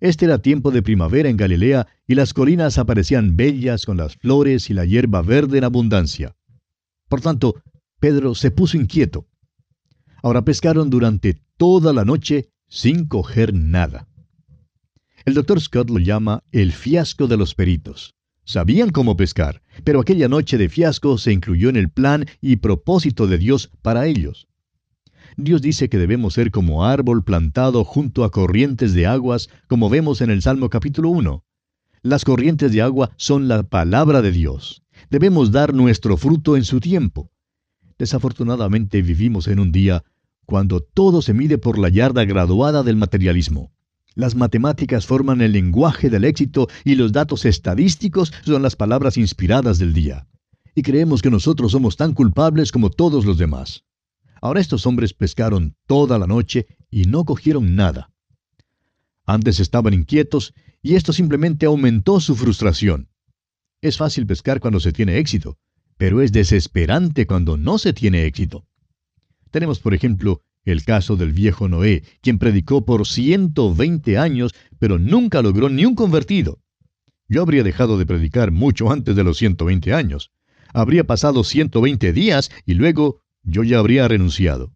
Este 0.00 0.24
era 0.24 0.40
tiempo 0.40 0.70
de 0.70 0.80
primavera 0.80 1.28
en 1.28 1.36
Galilea 1.36 1.86
y 2.06 2.14
las 2.14 2.32
colinas 2.32 2.78
aparecían 2.78 3.36
bellas 3.36 3.84
con 3.84 3.98
las 3.98 4.16
flores 4.16 4.70
y 4.70 4.72
la 4.72 4.86
hierba 4.86 5.20
verde 5.20 5.58
en 5.58 5.64
abundancia. 5.64 6.34
Por 7.10 7.20
tanto, 7.20 7.62
Pedro 7.98 8.34
se 8.34 8.50
puso 8.50 8.78
inquieto. 8.78 9.26
Ahora 10.22 10.44
pescaron 10.44 10.90
durante 10.90 11.40
toda 11.56 11.92
la 11.92 12.04
noche 12.04 12.50
sin 12.68 13.06
coger 13.06 13.54
nada. 13.54 14.08
El 15.24 15.34
doctor 15.34 15.60
Scott 15.60 15.90
lo 15.90 15.98
llama 15.98 16.44
el 16.52 16.72
fiasco 16.72 17.26
de 17.26 17.36
los 17.36 17.54
peritos. 17.54 18.14
Sabían 18.44 18.90
cómo 18.90 19.16
pescar, 19.16 19.62
pero 19.84 20.00
aquella 20.00 20.28
noche 20.28 20.58
de 20.58 20.68
fiasco 20.68 21.18
se 21.18 21.32
incluyó 21.32 21.68
en 21.68 21.76
el 21.76 21.90
plan 21.90 22.26
y 22.40 22.56
propósito 22.56 23.26
de 23.26 23.38
Dios 23.38 23.70
para 23.82 24.06
ellos. 24.06 24.48
Dios 25.36 25.62
dice 25.62 25.88
que 25.88 25.98
debemos 25.98 26.34
ser 26.34 26.50
como 26.50 26.84
árbol 26.84 27.22
plantado 27.22 27.84
junto 27.84 28.24
a 28.24 28.30
corrientes 28.30 28.94
de 28.94 29.06
aguas, 29.06 29.48
como 29.68 29.88
vemos 29.88 30.20
en 30.20 30.30
el 30.30 30.42
Salmo 30.42 30.68
capítulo 30.68 31.10
1. 31.10 31.44
Las 32.02 32.24
corrientes 32.24 32.72
de 32.72 32.82
agua 32.82 33.10
son 33.16 33.46
la 33.46 33.62
palabra 33.62 34.22
de 34.22 34.32
Dios. 34.32 34.82
Debemos 35.10 35.52
dar 35.52 35.74
nuestro 35.74 36.16
fruto 36.16 36.56
en 36.56 36.64
su 36.64 36.80
tiempo. 36.80 37.30
Desafortunadamente 38.00 39.02
vivimos 39.02 39.46
en 39.46 39.60
un 39.60 39.72
día 39.72 40.04
cuando 40.46 40.80
todo 40.80 41.20
se 41.20 41.34
mide 41.34 41.58
por 41.58 41.78
la 41.78 41.90
yarda 41.90 42.24
graduada 42.24 42.82
del 42.82 42.96
materialismo. 42.96 43.72
Las 44.14 44.34
matemáticas 44.34 45.04
forman 45.04 45.42
el 45.42 45.52
lenguaje 45.52 46.08
del 46.08 46.24
éxito 46.24 46.68
y 46.82 46.94
los 46.94 47.12
datos 47.12 47.44
estadísticos 47.44 48.32
son 48.42 48.62
las 48.62 48.74
palabras 48.74 49.18
inspiradas 49.18 49.78
del 49.78 49.92
día. 49.92 50.26
Y 50.74 50.80
creemos 50.80 51.20
que 51.20 51.30
nosotros 51.30 51.72
somos 51.72 51.98
tan 51.98 52.14
culpables 52.14 52.72
como 52.72 52.88
todos 52.88 53.26
los 53.26 53.36
demás. 53.36 53.84
Ahora 54.40 54.62
estos 54.62 54.86
hombres 54.86 55.12
pescaron 55.12 55.76
toda 55.86 56.18
la 56.18 56.26
noche 56.26 56.68
y 56.90 57.04
no 57.04 57.26
cogieron 57.26 57.76
nada. 57.76 58.10
Antes 59.26 59.60
estaban 59.60 59.92
inquietos 59.92 60.54
y 60.80 60.94
esto 60.94 61.12
simplemente 61.12 61.66
aumentó 61.66 62.18
su 62.18 62.34
frustración. 62.34 63.10
Es 63.82 63.98
fácil 63.98 64.26
pescar 64.26 64.58
cuando 64.58 64.80
se 64.80 64.90
tiene 64.90 65.18
éxito, 65.18 65.58
pero 66.00 66.22
es 66.22 66.32
desesperante 66.32 67.26
cuando 67.26 67.58
no 67.58 67.76
se 67.76 67.92
tiene 67.92 68.24
éxito. 68.24 68.64
Tenemos, 69.50 69.80
por 69.80 69.92
ejemplo, 69.92 70.40
el 70.64 70.82
caso 70.82 71.14
del 71.14 71.32
viejo 71.34 71.68
Noé, 71.68 72.04
quien 72.22 72.38
predicó 72.38 72.86
por 72.86 73.06
120 73.06 74.16
años, 74.16 74.54
pero 74.78 74.98
nunca 74.98 75.42
logró 75.42 75.68
ni 75.68 75.84
un 75.84 75.94
convertido. 75.94 76.58
Yo 77.28 77.42
habría 77.42 77.62
dejado 77.62 77.98
de 77.98 78.06
predicar 78.06 78.50
mucho 78.50 78.90
antes 78.90 79.14
de 79.14 79.24
los 79.24 79.36
120 79.36 79.92
años. 79.92 80.32
Habría 80.72 81.04
pasado 81.04 81.44
120 81.44 82.14
días 82.14 82.50
y 82.64 82.72
luego 82.72 83.20
yo 83.42 83.62
ya 83.62 83.78
habría 83.78 84.08
renunciado. 84.08 84.72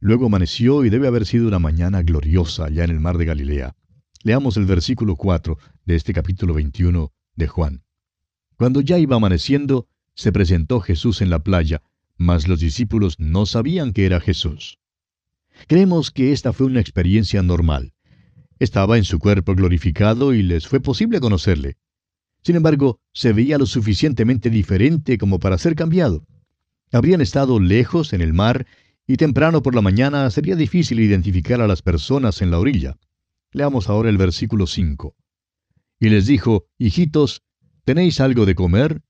Luego 0.00 0.26
amaneció 0.26 0.84
y 0.84 0.90
debe 0.90 1.06
haber 1.06 1.26
sido 1.26 1.46
una 1.46 1.60
mañana 1.60 2.02
gloriosa 2.02 2.64
allá 2.64 2.82
en 2.82 2.90
el 2.90 2.98
mar 2.98 3.18
de 3.18 3.24
Galilea. 3.24 3.76
Leamos 4.24 4.56
el 4.56 4.66
versículo 4.66 5.14
4 5.14 5.56
de 5.84 5.94
este 5.94 6.12
capítulo 6.12 6.54
21 6.54 7.12
de 7.36 7.46
Juan. 7.46 7.84
Cuando 8.56 8.80
ya 8.80 8.98
iba 8.98 9.14
amaneciendo, 9.14 9.86
se 10.18 10.32
presentó 10.32 10.80
Jesús 10.80 11.22
en 11.22 11.30
la 11.30 11.44
playa, 11.44 11.80
mas 12.16 12.48
los 12.48 12.58
discípulos 12.58 13.20
no 13.20 13.46
sabían 13.46 13.92
que 13.92 14.04
era 14.04 14.18
Jesús. 14.18 14.80
Creemos 15.68 16.10
que 16.10 16.32
esta 16.32 16.52
fue 16.52 16.66
una 16.66 16.80
experiencia 16.80 17.40
normal. 17.40 17.92
Estaba 18.58 18.98
en 18.98 19.04
su 19.04 19.20
cuerpo 19.20 19.54
glorificado 19.54 20.34
y 20.34 20.42
les 20.42 20.66
fue 20.66 20.80
posible 20.80 21.20
conocerle. 21.20 21.76
Sin 22.42 22.56
embargo, 22.56 22.98
se 23.12 23.32
veía 23.32 23.58
lo 23.58 23.66
suficientemente 23.66 24.50
diferente 24.50 25.18
como 25.18 25.38
para 25.38 25.56
ser 25.56 25.76
cambiado. 25.76 26.26
Habrían 26.90 27.20
estado 27.20 27.60
lejos 27.60 28.12
en 28.12 28.20
el 28.20 28.32
mar 28.32 28.66
y 29.06 29.18
temprano 29.18 29.62
por 29.62 29.76
la 29.76 29.82
mañana 29.82 30.28
sería 30.30 30.56
difícil 30.56 30.98
identificar 30.98 31.60
a 31.60 31.68
las 31.68 31.80
personas 31.80 32.42
en 32.42 32.50
la 32.50 32.58
orilla. 32.58 32.96
Leamos 33.52 33.88
ahora 33.88 34.10
el 34.10 34.18
versículo 34.18 34.66
5. 34.66 35.14
Y 36.00 36.08
les 36.08 36.26
dijo, 36.26 36.66
Hijitos, 36.76 37.44
¿tenéis 37.84 38.20
algo 38.20 38.46
de 38.46 38.56
comer? 38.56 39.02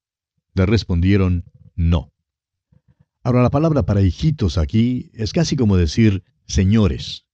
Le 0.58 0.66
respondieron, 0.66 1.44
No. 1.76 2.12
Ahora 3.22 3.42
la 3.42 3.50
palabra 3.50 3.84
para 3.84 4.02
hijitos 4.02 4.58
aquí 4.58 5.12
es 5.14 5.32
casi 5.32 5.54
como 5.54 5.76
decir 5.76 6.24
señores. 6.46 7.26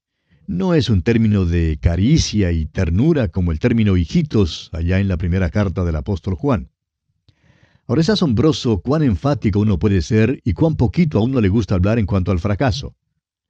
No 0.46 0.74
es 0.74 0.90
un 0.90 1.00
término 1.00 1.46
de 1.46 1.78
caricia 1.80 2.52
y 2.52 2.66
ternura 2.66 3.28
como 3.28 3.50
el 3.50 3.60
término 3.60 3.96
hijitos 3.96 4.68
allá 4.74 5.00
en 5.00 5.08
la 5.08 5.16
primera 5.16 5.48
carta 5.48 5.84
del 5.84 5.96
apóstol 5.96 6.34
Juan. 6.34 6.68
Ahora 7.86 8.02
es 8.02 8.10
asombroso 8.10 8.82
cuán 8.82 9.02
enfático 9.02 9.60
uno 9.60 9.78
puede 9.78 10.02
ser 10.02 10.42
y 10.44 10.52
cuán 10.52 10.76
poquito 10.76 11.16
a 11.16 11.22
uno 11.22 11.40
le 11.40 11.48
gusta 11.48 11.76
hablar 11.76 11.98
en 11.98 12.04
cuanto 12.04 12.30
al 12.30 12.40
fracaso. 12.40 12.94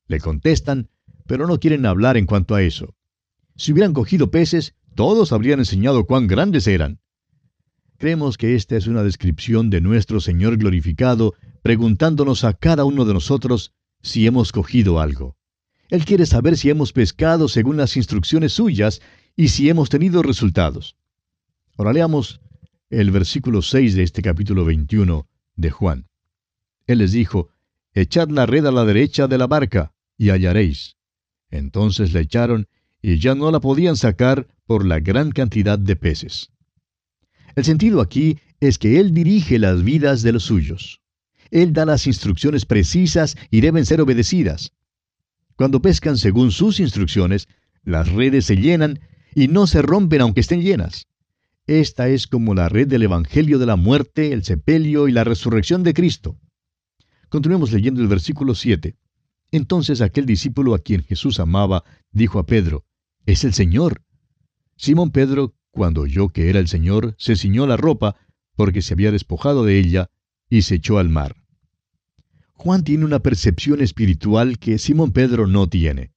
Le 0.07 0.21
contestan, 0.21 0.88
pero 1.26 1.49
no 1.49 1.59
quieren 1.59 1.85
hablar 1.85 2.16
en 2.16 2.26
cuanto 2.26 2.54
a 2.54 2.62
eso. 2.62 2.95
Si 3.57 3.73
hubieran 3.73 3.93
cogido 3.93 4.31
peces, 4.31 4.76
todos 4.95 5.33
habrían 5.33 5.59
enseñado 5.59 6.07
cuán 6.07 6.28
grandes 6.28 6.69
eran. 6.69 7.00
Creemos 8.04 8.37
que 8.37 8.54
esta 8.54 8.76
es 8.76 8.87
una 8.87 9.02
descripción 9.02 9.70
de 9.70 9.80
nuestro 9.80 10.20
Señor 10.20 10.58
glorificado 10.58 11.32
preguntándonos 11.62 12.44
a 12.44 12.52
cada 12.52 12.84
uno 12.84 13.06
de 13.06 13.14
nosotros 13.14 13.73
si 14.02 14.26
hemos 14.26 14.52
cogido 14.52 15.00
algo. 15.00 15.38
Él 15.88 16.04
quiere 16.04 16.26
saber 16.26 16.58
si 16.58 16.68
hemos 16.68 16.92
pescado 16.92 17.49
según 17.49 17.78
las 17.78 17.96
instrucciones 17.96 18.52
suyas 18.52 19.00
y 19.37 19.49
si 19.49 19.70
hemos 19.70 19.88
tenido 19.88 20.23
resultados. 20.23 20.99
Ahora 21.78 21.94
leamos 21.94 22.42
el 22.90 23.11
versículo 23.11 23.62
6 23.62 23.94
de 23.94 24.02
este 24.02 24.20
capítulo 24.20 24.66
21 24.66 25.26
de 25.56 25.70
Juan. 25.70 26.06
Él 26.87 26.99
les 26.99 27.12
dijo, 27.12 27.49
Echad 27.94 28.28
la 28.28 28.44
red 28.44 28.66
a 28.66 28.70
la 28.70 28.84
derecha 28.84 29.28
de 29.28 29.38
la 29.38 29.46
barca, 29.46 29.94
y 30.18 30.28
hallaréis. 30.28 30.99
Entonces 31.49 32.12
la 32.12 32.20
echaron 32.20 32.68
y 33.00 33.18
ya 33.18 33.34
no 33.34 33.50
la 33.50 33.61
podían 33.61 33.96
sacar 33.96 34.46
por 34.66 34.84
la 34.84 35.00
gran 35.00 35.32
cantidad 35.32 35.78
de 35.78 35.96
peces. 35.96 36.50
El 37.56 37.64
sentido 37.64 38.00
aquí 38.00 38.38
es 38.61 38.78
que 38.78 39.00
Él 39.00 39.14
dirige 39.14 39.58
las 39.58 39.82
vidas 39.82 40.23
de 40.23 40.32
los 40.32 40.44
suyos. 40.44 41.00
Él 41.50 41.73
da 41.73 41.84
las 41.84 42.06
instrucciones 42.06 42.66
precisas 42.66 43.37
y 43.50 43.61
deben 43.61 43.87
ser 43.87 44.00
obedecidas. 44.00 44.73
Cuando 45.56 45.80
pescan 45.80 46.18
según 46.18 46.50
sus 46.50 46.80
instrucciones, 46.80 47.49
las 47.84 48.11
redes 48.11 48.46
se 48.46 48.56
llenan 48.56 49.00
y 49.34 49.49
no 49.49 49.66
se 49.66 49.82
rompen 49.82 50.20
aunque 50.20 50.40
estén 50.40 50.62
llenas. 50.62 51.06
Esta 51.66 52.08
es 52.08 52.26
como 52.26 52.54
la 52.54 52.68
red 52.68 52.88
del 52.88 53.04
Evangelio 53.04 53.58
de 53.58 53.66
la 53.66 53.76
muerte, 53.76 54.32
el 54.32 54.44
sepelio 54.44 55.08
y 55.08 55.12
la 55.12 55.25
resurrección 55.25 55.82
de 55.82 55.94
Cristo. 55.94 56.38
Continuemos 57.28 57.73
leyendo 57.73 58.02
el 58.02 58.08
versículo 58.08 58.54
7. 58.54 58.96
Entonces 59.50 60.00
aquel 60.00 60.26
discípulo 60.26 60.75
a 60.75 60.80
quien 60.80 61.02
Jesús 61.04 61.40
amaba 61.40 61.84
dijo 62.11 62.38
a 62.38 62.46
Pedro, 62.46 62.84
Es 63.26 63.44
el 63.44 63.54
Señor. 63.54 64.02
Simón 64.76 65.11
Pedro, 65.11 65.54
cuando 65.75 66.02
oyó 66.02 66.28
que 66.28 66.49
era 66.49 66.61
el 66.61 66.69
Señor, 66.69 67.14
se 67.19 67.37
ciñó 67.37 67.66
la 67.66 67.76
ropa, 67.76 68.16
porque 68.54 68.81
se 68.81 68.95
había 68.95 69.11
despojado 69.11 69.64
de 69.64 69.78
ella, 69.78 70.11
y 70.49 70.62
se 70.62 70.76
echó 70.76 70.99
al 70.99 71.09
mar. 71.09 71.37
Juan 72.52 72.85
tiene 72.85 73.04
una 73.04 73.19
percepción 73.19 73.83
espiritual 73.83 74.59
que 74.59 74.78
Simón 74.78 75.11
Pedro 75.11 75.49
no 75.49 75.69
tiene. 75.69 76.12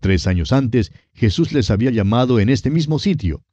Tres 0.00 0.26
años 0.26 0.52
antes, 0.52 0.92
Jesús 1.12 1.52
les 1.52 1.70
había 1.70 1.90
llamado 1.90 2.40
en 2.40 2.48
este 2.48 2.70
mismo 2.70 2.98
sitio. 2.98 3.44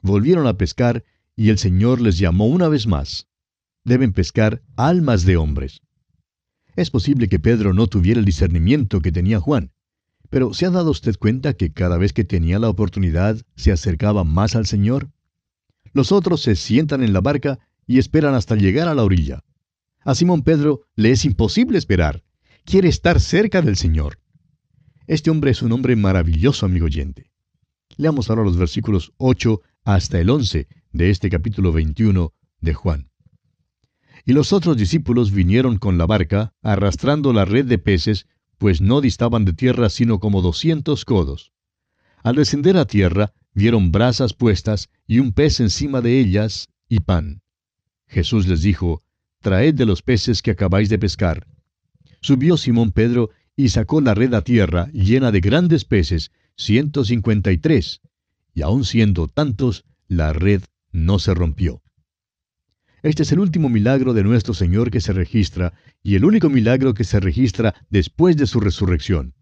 Volvieron 0.00 0.46
a 0.46 0.58
pescar 0.58 1.04
y 1.36 1.50
el 1.50 1.58
Señor 1.58 2.00
les 2.00 2.18
llamó 2.18 2.46
una 2.48 2.68
vez 2.68 2.86
más. 2.86 3.28
Deben 3.84 4.12
pescar 4.12 4.62
almas 4.76 5.24
de 5.24 5.36
hombres. 5.36 5.82
Es 6.74 6.90
posible 6.90 7.28
que 7.28 7.38
Pedro 7.38 7.74
no 7.74 7.86
tuviera 7.86 8.18
el 8.18 8.26
discernimiento 8.26 9.00
que 9.00 9.12
tenía 9.12 9.38
Juan, 9.38 9.72
pero 10.30 10.54
¿se 10.54 10.64
ha 10.64 10.70
dado 10.70 10.90
usted 10.90 11.16
cuenta 11.18 11.54
que 11.54 11.72
cada 11.72 11.98
vez 11.98 12.12
que 12.12 12.24
tenía 12.24 12.58
la 12.58 12.68
oportunidad 12.68 13.36
se 13.56 13.72
acercaba 13.72 14.24
más 14.24 14.54
al 14.54 14.66
Señor? 14.66 15.10
Los 15.92 16.12
otros 16.12 16.40
se 16.40 16.54
sientan 16.54 17.02
en 17.02 17.12
la 17.12 17.20
barca 17.20 17.58
y 17.86 17.98
esperan 17.98 18.34
hasta 18.34 18.54
llegar 18.54 18.86
a 18.86 18.94
la 18.94 19.02
orilla. 19.02 19.42
A 20.02 20.14
Simón 20.14 20.42
Pedro 20.42 20.82
le 20.94 21.10
es 21.10 21.24
imposible 21.24 21.76
esperar. 21.76 22.22
Quiere 22.64 22.88
estar 22.88 23.20
cerca 23.20 23.60
del 23.60 23.76
Señor. 23.76 24.20
Este 25.08 25.30
hombre 25.30 25.50
es 25.50 25.62
un 25.62 25.72
hombre 25.72 25.96
maravilloso, 25.96 26.66
amigo 26.66 26.86
oyente. 26.86 27.32
Leamos 27.96 28.30
ahora 28.30 28.44
los 28.44 28.56
versículos 28.56 29.12
8 29.16 29.60
hasta 29.82 30.20
el 30.20 30.30
11 30.30 30.68
de 30.92 31.10
este 31.10 31.28
capítulo 31.28 31.72
21 31.72 32.32
de 32.60 32.74
Juan. 32.74 33.10
Y 34.24 34.32
los 34.32 34.52
otros 34.52 34.76
discípulos 34.76 35.32
vinieron 35.32 35.78
con 35.78 35.98
la 35.98 36.06
barca, 36.06 36.54
arrastrando 36.62 37.32
la 37.32 37.44
red 37.44 37.64
de 37.64 37.78
peces, 37.78 38.26
pues 38.60 38.82
no 38.82 39.00
distaban 39.00 39.46
de 39.46 39.54
tierra 39.54 39.88
sino 39.88 40.20
como 40.20 40.42
doscientos 40.42 41.06
codos. 41.06 41.50
Al 42.22 42.36
descender 42.36 42.76
a 42.76 42.84
tierra, 42.84 43.32
vieron 43.54 43.90
brasas 43.90 44.34
puestas 44.34 44.90
y 45.06 45.18
un 45.18 45.32
pez 45.32 45.60
encima 45.60 46.02
de 46.02 46.20
ellas 46.20 46.68
y 46.86 47.00
pan. 47.00 47.40
Jesús 48.06 48.46
les 48.46 48.60
dijo, 48.60 49.02
Traed 49.40 49.74
de 49.74 49.86
los 49.86 50.02
peces 50.02 50.42
que 50.42 50.50
acabáis 50.50 50.90
de 50.90 50.98
pescar. 50.98 51.46
Subió 52.20 52.58
Simón 52.58 52.92
Pedro 52.92 53.30
y 53.56 53.70
sacó 53.70 54.02
la 54.02 54.12
red 54.12 54.34
a 54.34 54.42
tierra 54.42 54.90
llena 54.92 55.32
de 55.32 55.40
grandes 55.40 55.86
peces, 55.86 56.30
ciento 56.54 57.06
cincuenta 57.06 57.52
y 57.52 57.56
tres, 57.56 58.02
y 58.52 58.60
aun 58.60 58.84
siendo 58.84 59.26
tantos, 59.26 59.86
la 60.06 60.34
red 60.34 60.60
no 60.92 61.18
se 61.18 61.32
rompió. 61.32 61.80
Este 63.02 63.22
es 63.22 63.32
el 63.32 63.38
último 63.38 63.70
milagro 63.70 64.12
de 64.12 64.22
nuestro 64.22 64.52
Señor 64.52 64.90
que 64.90 65.00
se 65.00 65.14
registra 65.14 65.72
y 66.02 66.16
el 66.16 66.24
único 66.24 66.50
milagro 66.50 66.92
que 66.92 67.04
se 67.04 67.18
registra 67.18 67.74
después 67.88 68.36
de 68.36 68.46
su 68.46 68.60
resurrección. 68.60 69.34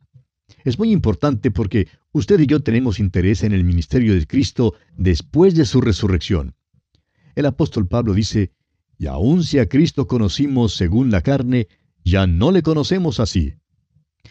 Es 0.65 0.79
muy 0.79 0.93
importante 0.93 1.50
porque 1.50 1.88
usted 2.12 2.38
y 2.38 2.47
yo 2.47 2.61
tenemos 2.61 3.00
interés 3.00 3.43
en 3.43 3.53
el 3.53 3.65
ministerio 3.65 4.15
de 4.15 4.27
Cristo 4.27 4.75
después 4.97 5.55
de 5.57 5.65
su 5.65 5.81
resurrección. 5.81 6.55
El 7.35 7.47
apóstol 7.47 7.88
Pablo 7.88 8.15
dice, 8.15 8.52
y 8.97 9.06
aun 9.06 9.43
si 9.43 9.59
a 9.59 9.69
Cristo 9.69 10.06
conocimos 10.06 10.75
según 10.75 11.11
la 11.11 11.21
carne, 11.21 11.69
ya 12.04 12.26
no 12.26 12.52
le 12.52 12.63
conocemos 12.63 13.19
así. 13.19 13.54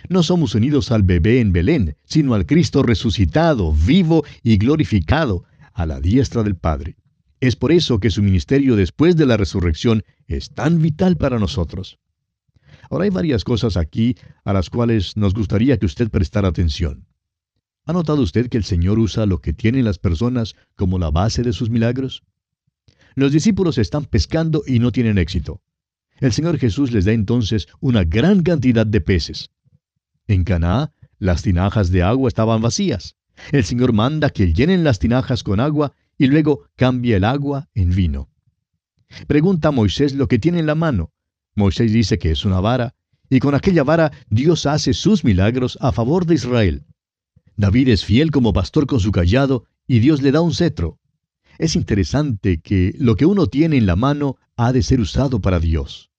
No 0.10 0.24
somos 0.24 0.56
unidos 0.56 0.92
al 0.92 1.04
bebé 1.04 1.42
en 1.42 1.52
Belén, 1.52 1.98
sino 2.06 2.34
al 2.34 2.46
Cristo 2.46 2.82
resucitado, 2.82 3.74
vivo 3.74 4.24
y 4.42 4.58
glorificado, 4.58 5.44
a 5.74 5.86
la 5.86 6.00
diestra 6.00 6.44
del 6.44 6.56
Padre. 6.56 6.96
Es 7.40 7.56
por 7.56 7.72
eso 7.72 8.00
que 8.00 8.10
su 8.10 8.24
ministerio 8.24 8.76
después 8.76 9.16
de 9.16 9.26
la 9.26 9.38
resurrección 9.38 10.04
es 10.28 10.52
tan 10.52 10.82
vital 10.82 11.18
para 11.18 11.38
nosotros. 11.38 12.00
Ahora 12.90 13.04
hay 13.04 13.10
varias 13.12 13.44
cosas 13.44 13.78
aquí 13.78 14.16
a 14.44 14.54
las 14.54 14.70
cuales 14.70 15.18
nos 15.18 15.34
gustaría 15.34 15.78
que 15.78 15.86
usted 15.86 16.10
prestara 16.10 16.48
atención. 16.48 17.06
¿Ha 17.86 17.94
notado 17.94 18.22
usted 18.22 18.50
que 18.50 18.58
el 18.58 18.64
Señor 18.64 18.98
usa 19.00 19.26
lo 19.26 19.40
que 19.40 19.54
tienen 19.54 19.86
las 19.86 20.00
personas 20.00 20.56
como 20.76 20.98
la 20.98 21.12
base 21.12 21.44
de 21.44 21.54
sus 21.54 21.70
milagros? 21.70 22.24
Los 23.16 23.32
discípulos 23.32 23.78
están 23.78 24.06
pescando 24.06 24.64
y 24.66 24.80
no 24.80 24.92
tienen 24.92 25.18
éxito. 25.18 25.62
El 26.20 26.34
Señor 26.34 26.58
Jesús 26.58 26.92
les 26.92 27.06
da 27.06 27.12
entonces 27.12 27.68
una 27.80 28.04
gran 28.04 28.42
cantidad 28.42 28.86
de 28.86 29.02
peces. 29.02 29.52
En 30.28 30.44
Caná, 30.44 30.92
las 31.20 31.44
tinajas 31.44 31.92
de 31.92 32.04
agua 32.04 32.28
estaban 32.28 32.62
vacías. 32.62 33.16
El 33.52 33.64
Señor 33.64 33.94
manda 33.94 34.32
que 34.32 34.54
llenen 34.54 34.84
las 34.84 35.00
tinajas 35.00 35.44
con 35.44 35.60
agua 35.60 35.94
y 36.18 36.28
luego 36.28 36.68
cambia 36.76 37.18
el 37.18 37.24
agua 37.24 37.70
en 37.74 37.90
vino. 37.96 38.30
Pregunta 39.28 39.70
a 39.70 39.72
Moisés 39.72 40.14
lo 40.14 40.28
que 40.28 40.40
tiene 40.40 40.60
en 40.60 40.66
la 40.66 40.76
mano. 40.76 41.12
Moisés 41.56 41.92
dice 41.92 42.18
que 42.18 42.32
es 42.32 42.46
una 42.46 42.60
vara, 42.60 42.96
y 43.30 43.40
con 43.40 43.56
aquella 43.56 43.84
vara 43.84 44.12
Dios 44.30 44.66
hace 44.66 44.94
sus 44.94 45.24
milagros 45.24 45.78
a 45.82 45.92
favor 45.92 46.26
de 46.26 46.36
Israel. 46.36 46.86
David 47.56 47.90
es 47.90 48.06
fiel 48.06 48.32
como 48.32 48.54
pastor 48.54 48.86
con 48.86 49.00
su 49.00 49.12
callado, 49.12 49.66
y 49.88 50.00
Dios 50.00 50.22
le 50.22 50.32
da 50.32 50.42
un 50.42 50.54
cetro. 50.54 51.00
Es 51.58 51.76
interesante 51.76 52.62
que 52.62 52.94
lo 53.00 53.16
que 53.16 53.26
uno 53.26 53.48
tiene 53.48 53.78
en 53.78 53.86
la 53.86 53.96
mano 53.96 54.38
ha 54.56 54.72
de 54.72 54.84
ser 54.84 55.00
usado 55.00 55.42
para 55.42 55.60
Dios. 55.60 56.12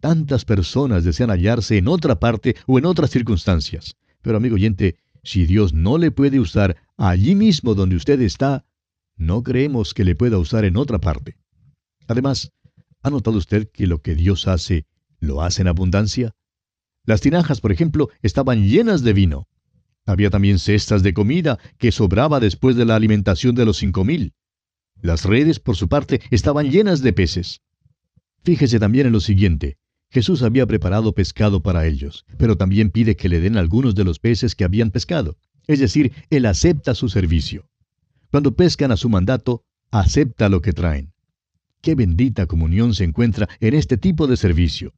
Tantas 0.00 0.44
personas 0.44 1.04
desean 1.04 1.30
hallarse 1.30 1.76
en 1.76 1.88
otra 1.88 2.20
parte 2.20 2.56
o 2.66 2.78
en 2.78 2.86
otras 2.86 3.10
circunstancias. 3.10 3.96
Pero 4.22 4.36
amigo 4.36 4.54
oyente, 4.54 4.96
si 5.22 5.44
Dios 5.44 5.74
no 5.74 5.98
le 5.98 6.10
puede 6.10 6.40
usar 6.40 6.76
allí 6.96 7.34
mismo 7.34 7.74
donde 7.74 7.96
usted 7.96 8.20
está, 8.22 8.64
no 9.18 9.42
creemos 9.42 9.92
que 9.92 10.04
le 10.04 10.14
pueda 10.14 10.38
usar 10.38 10.64
en 10.64 10.76
otra 10.76 10.98
parte. 10.98 11.36
Además, 12.06 12.52
¿ha 13.02 13.10
notado 13.10 13.36
usted 13.36 13.68
que 13.70 13.86
lo 13.86 14.00
que 14.00 14.14
Dios 14.14 14.48
hace, 14.48 14.86
lo 15.18 15.42
hace 15.42 15.62
en 15.62 15.68
abundancia? 15.68 16.34
Las 17.04 17.20
tinajas, 17.20 17.60
por 17.60 17.72
ejemplo, 17.72 18.08
estaban 18.22 18.66
llenas 18.66 19.02
de 19.02 19.12
vino. 19.12 19.48
Había 20.06 20.30
también 20.30 20.58
cestas 20.58 21.02
de 21.02 21.12
comida 21.12 21.58
que 21.78 21.92
sobraba 21.92 22.40
después 22.40 22.76
de 22.76 22.84
la 22.84 22.96
alimentación 22.96 23.54
de 23.54 23.66
los 23.66 23.76
cinco 23.76 24.04
mil. 24.04 24.32
Las 25.02 25.24
redes, 25.24 25.60
por 25.60 25.76
su 25.76 25.88
parte, 25.88 26.20
estaban 26.30 26.70
llenas 26.70 27.02
de 27.02 27.12
peces. 27.12 27.60
Fíjese 28.42 28.78
también 28.78 29.06
en 29.06 29.12
lo 29.12 29.20
siguiente. 29.20 29.78
Jesús 30.10 30.42
había 30.42 30.66
preparado 30.66 31.12
pescado 31.12 31.62
para 31.62 31.86
ellos, 31.86 32.24
pero 32.38 32.56
también 32.56 32.90
pide 32.90 33.16
que 33.16 33.28
le 33.28 33.40
den 33.40 33.56
algunos 33.56 33.94
de 33.94 34.04
los 34.04 34.18
peces 34.18 34.54
que 34.54 34.64
habían 34.64 34.90
pescado. 34.90 35.36
Es 35.66 35.80
decir, 35.80 36.12
Él 36.30 36.46
acepta 36.46 36.94
su 36.94 37.08
servicio. 37.08 37.68
Cuando 38.30 38.54
pescan 38.54 38.92
a 38.92 38.96
su 38.96 39.08
mandato, 39.08 39.64
acepta 39.90 40.48
lo 40.48 40.60
que 40.60 40.72
traen. 40.72 41.12
Qué 41.80 41.94
bendita 41.94 42.46
comunión 42.46 42.94
se 42.94 43.04
encuentra 43.04 43.48
en 43.60 43.74
este 43.74 43.96
tipo 43.96 44.26
de 44.26 44.36
servicio. 44.36 44.94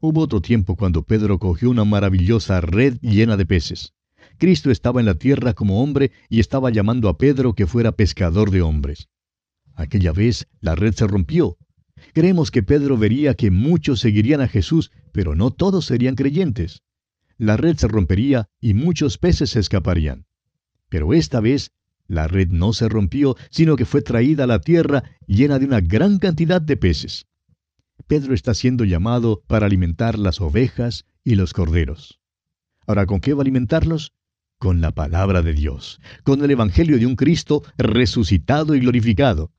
Hubo 0.00 0.20
otro 0.20 0.40
tiempo 0.40 0.76
cuando 0.76 1.02
Pedro 1.02 1.38
cogió 1.38 1.70
una 1.70 1.84
maravillosa 1.84 2.60
red 2.60 2.98
llena 3.00 3.36
de 3.36 3.46
peces. 3.46 3.94
Cristo 4.38 4.70
estaba 4.70 5.00
en 5.00 5.06
la 5.06 5.14
tierra 5.14 5.54
como 5.54 5.82
hombre 5.82 6.12
y 6.28 6.40
estaba 6.40 6.70
llamando 6.70 7.08
a 7.08 7.16
Pedro 7.16 7.54
que 7.54 7.66
fuera 7.66 7.92
pescador 7.92 8.50
de 8.50 8.62
hombres. 8.62 9.08
Aquella 9.74 10.12
vez 10.12 10.46
la 10.60 10.74
red 10.74 10.94
se 10.94 11.06
rompió 11.06 11.56
Creemos 12.12 12.50
que 12.50 12.62
Pedro 12.62 12.96
vería 12.96 13.34
que 13.34 13.50
muchos 13.50 14.00
seguirían 14.00 14.40
a 14.40 14.48
Jesús, 14.48 14.90
pero 15.12 15.34
no 15.34 15.50
todos 15.50 15.86
serían 15.86 16.14
creyentes. 16.14 16.82
La 17.38 17.56
red 17.56 17.76
se 17.76 17.88
rompería 17.88 18.48
y 18.60 18.74
muchos 18.74 19.18
peces 19.18 19.50
se 19.50 19.60
escaparían. 19.60 20.26
Pero 20.88 21.12
esta 21.12 21.40
vez 21.40 21.72
la 22.08 22.28
red 22.28 22.48
no 22.48 22.72
se 22.72 22.88
rompió, 22.88 23.36
sino 23.50 23.76
que 23.76 23.84
fue 23.84 24.02
traída 24.02 24.44
a 24.44 24.46
la 24.46 24.60
tierra 24.60 25.04
llena 25.26 25.58
de 25.58 25.66
una 25.66 25.80
gran 25.80 26.18
cantidad 26.18 26.60
de 26.60 26.76
peces. 26.76 27.26
Pedro 28.06 28.34
está 28.34 28.54
siendo 28.54 28.84
llamado 28.84 29.42
para 29.46 29.66
alimentar 29.66 30.18
las 30.18 30.40
ovejas 30.40 31.06
y 31.24 31.34
los 31.34 31.52
corderos. 31.52 32.20
Ahora, 32.86 33.06
¿con 33.06 33.20
qué 33.20 33.34
va 33.34 33.40
a 33.40 33.42
alimentarlos? 33.42 34.12
Con 34.58 34.80
la 34.80 34.92
palabra 34.92 35.42
de 35.42 35.52
Dios, 35.52 36.00
con 36.22 36.42
el 36.42 36.50
Evangelio 36.50 36.98
de 36.98 37.06
un 37.06 37.16
Cristo 37.16 37.62
resucitado 37.76 38.74
y 38.74 38.80
glorificado. 38.80 39.50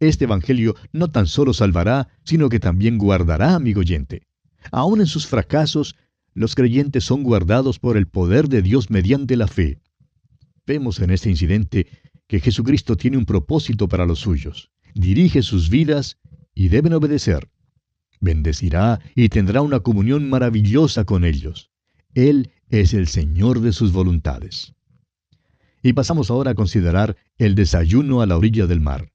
Este 0.00 0.24
Evangelio 0.24 0.74
no 0.92 1.10
tan 1.10 1.26
solo 1.26 1.54
salvará, 1.54 2.08
sino 2.24 2.48
que 2.48 2.60
también 2.60 2.98
guardará, 2.98 3.54
amigo 3.54 3.80
oyente. 3.80 4.26
Aún 4.70 5.00
en 5.00 5.06
sus 5.06 5.26
fracasos, 5.26 5.96
los 6.34 6.54
creyentes 6.54 7.04
son 7.04 7.22
guardados 7.22 7.78
por 7.78 7.96
el 7.96 8.06
poder 8.06 8.48
de 8.48 8.60
Dios 8.60 8.90
mediante 8.90 9.36
la 9.36 9.46
fe. 9.46 9.78
Vemos 10.66 11.00
en 11.00 11.10
este 11.10 11.28
incidente 11.28 11.86
que 12.26 12.40
Jesucristo 12.40 12.96
tiene 12.96 13.18
un 13.18 13.26
propósito 13.26 13.86
para 13.88 14.06
los 14.06 14.20
suyos. 14.20 14.70
Dirige 14.94 15.42
sus 15.42 15.68
vidas 15.68 16.18
y 16.54 16.68
deben 16.68 16.94
obedecer. 16.94 17.50
Bendecirá 18.20 19.00
y 19.14 19.28
tendrá 19.28 19.60
una 19.60 19.80
comunión 19.80 20.28
maravillosa 20.30 21.04
con 21.04 21.24
ellos. 21.24 21.70
Él 22.14 22.52
es 22.70 22.94
el 22.94 23.08
Señor 23.08 23.60
de 23.60 23.72
sus 23.72 23.92
voluntades. 23.92 24.74
Y 25.82 25.92
pasamos 25.92 26.30
ahora 26.30 26.52
a 26.52 26.54
considerar 26.54 27.16
el 27.36 27.54
desayuno 27.54 28.22
a 28.22 28.26
la 28.26 28.38
orilla 28.38 28.66
del 28.66 28.80
mar, 28.80 29.12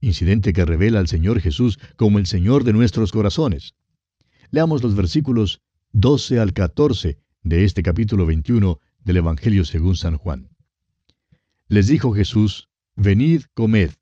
incidente 0.00 0.52
que 0.52 0.64
revela 0.64 0.98
al 0.98 1.06
Señor 1.06 1.40
Jesús 1.40 1.78
como 1.96 2.18
el 2.18 2.26
Señor 2.26 2.64
de 2.64 2.72
nuestros 2.72 3.12
corazones. 3.12 3.74
Leamos 4.50 4.82
los 4.82 4.96
versículos 4.96 5.60
12 5.92 6.40
al 6.40 6.52
14 6.52 7.18
de 7.42 7.64
este 7.64 7.84
capítulo 7.84 8.26
21 8.26 8.80
del 9.04 9.18
Evangelio 9.18 9.64
según 9.64 9.94
San 9.94 10.16
Juan. 10.16 10.49
Les 11.70 11.86
dijo 11.86 12.12
Jesús, 12.12 12.68
Venid, 12.96 13.42
comed. 13.54 13.92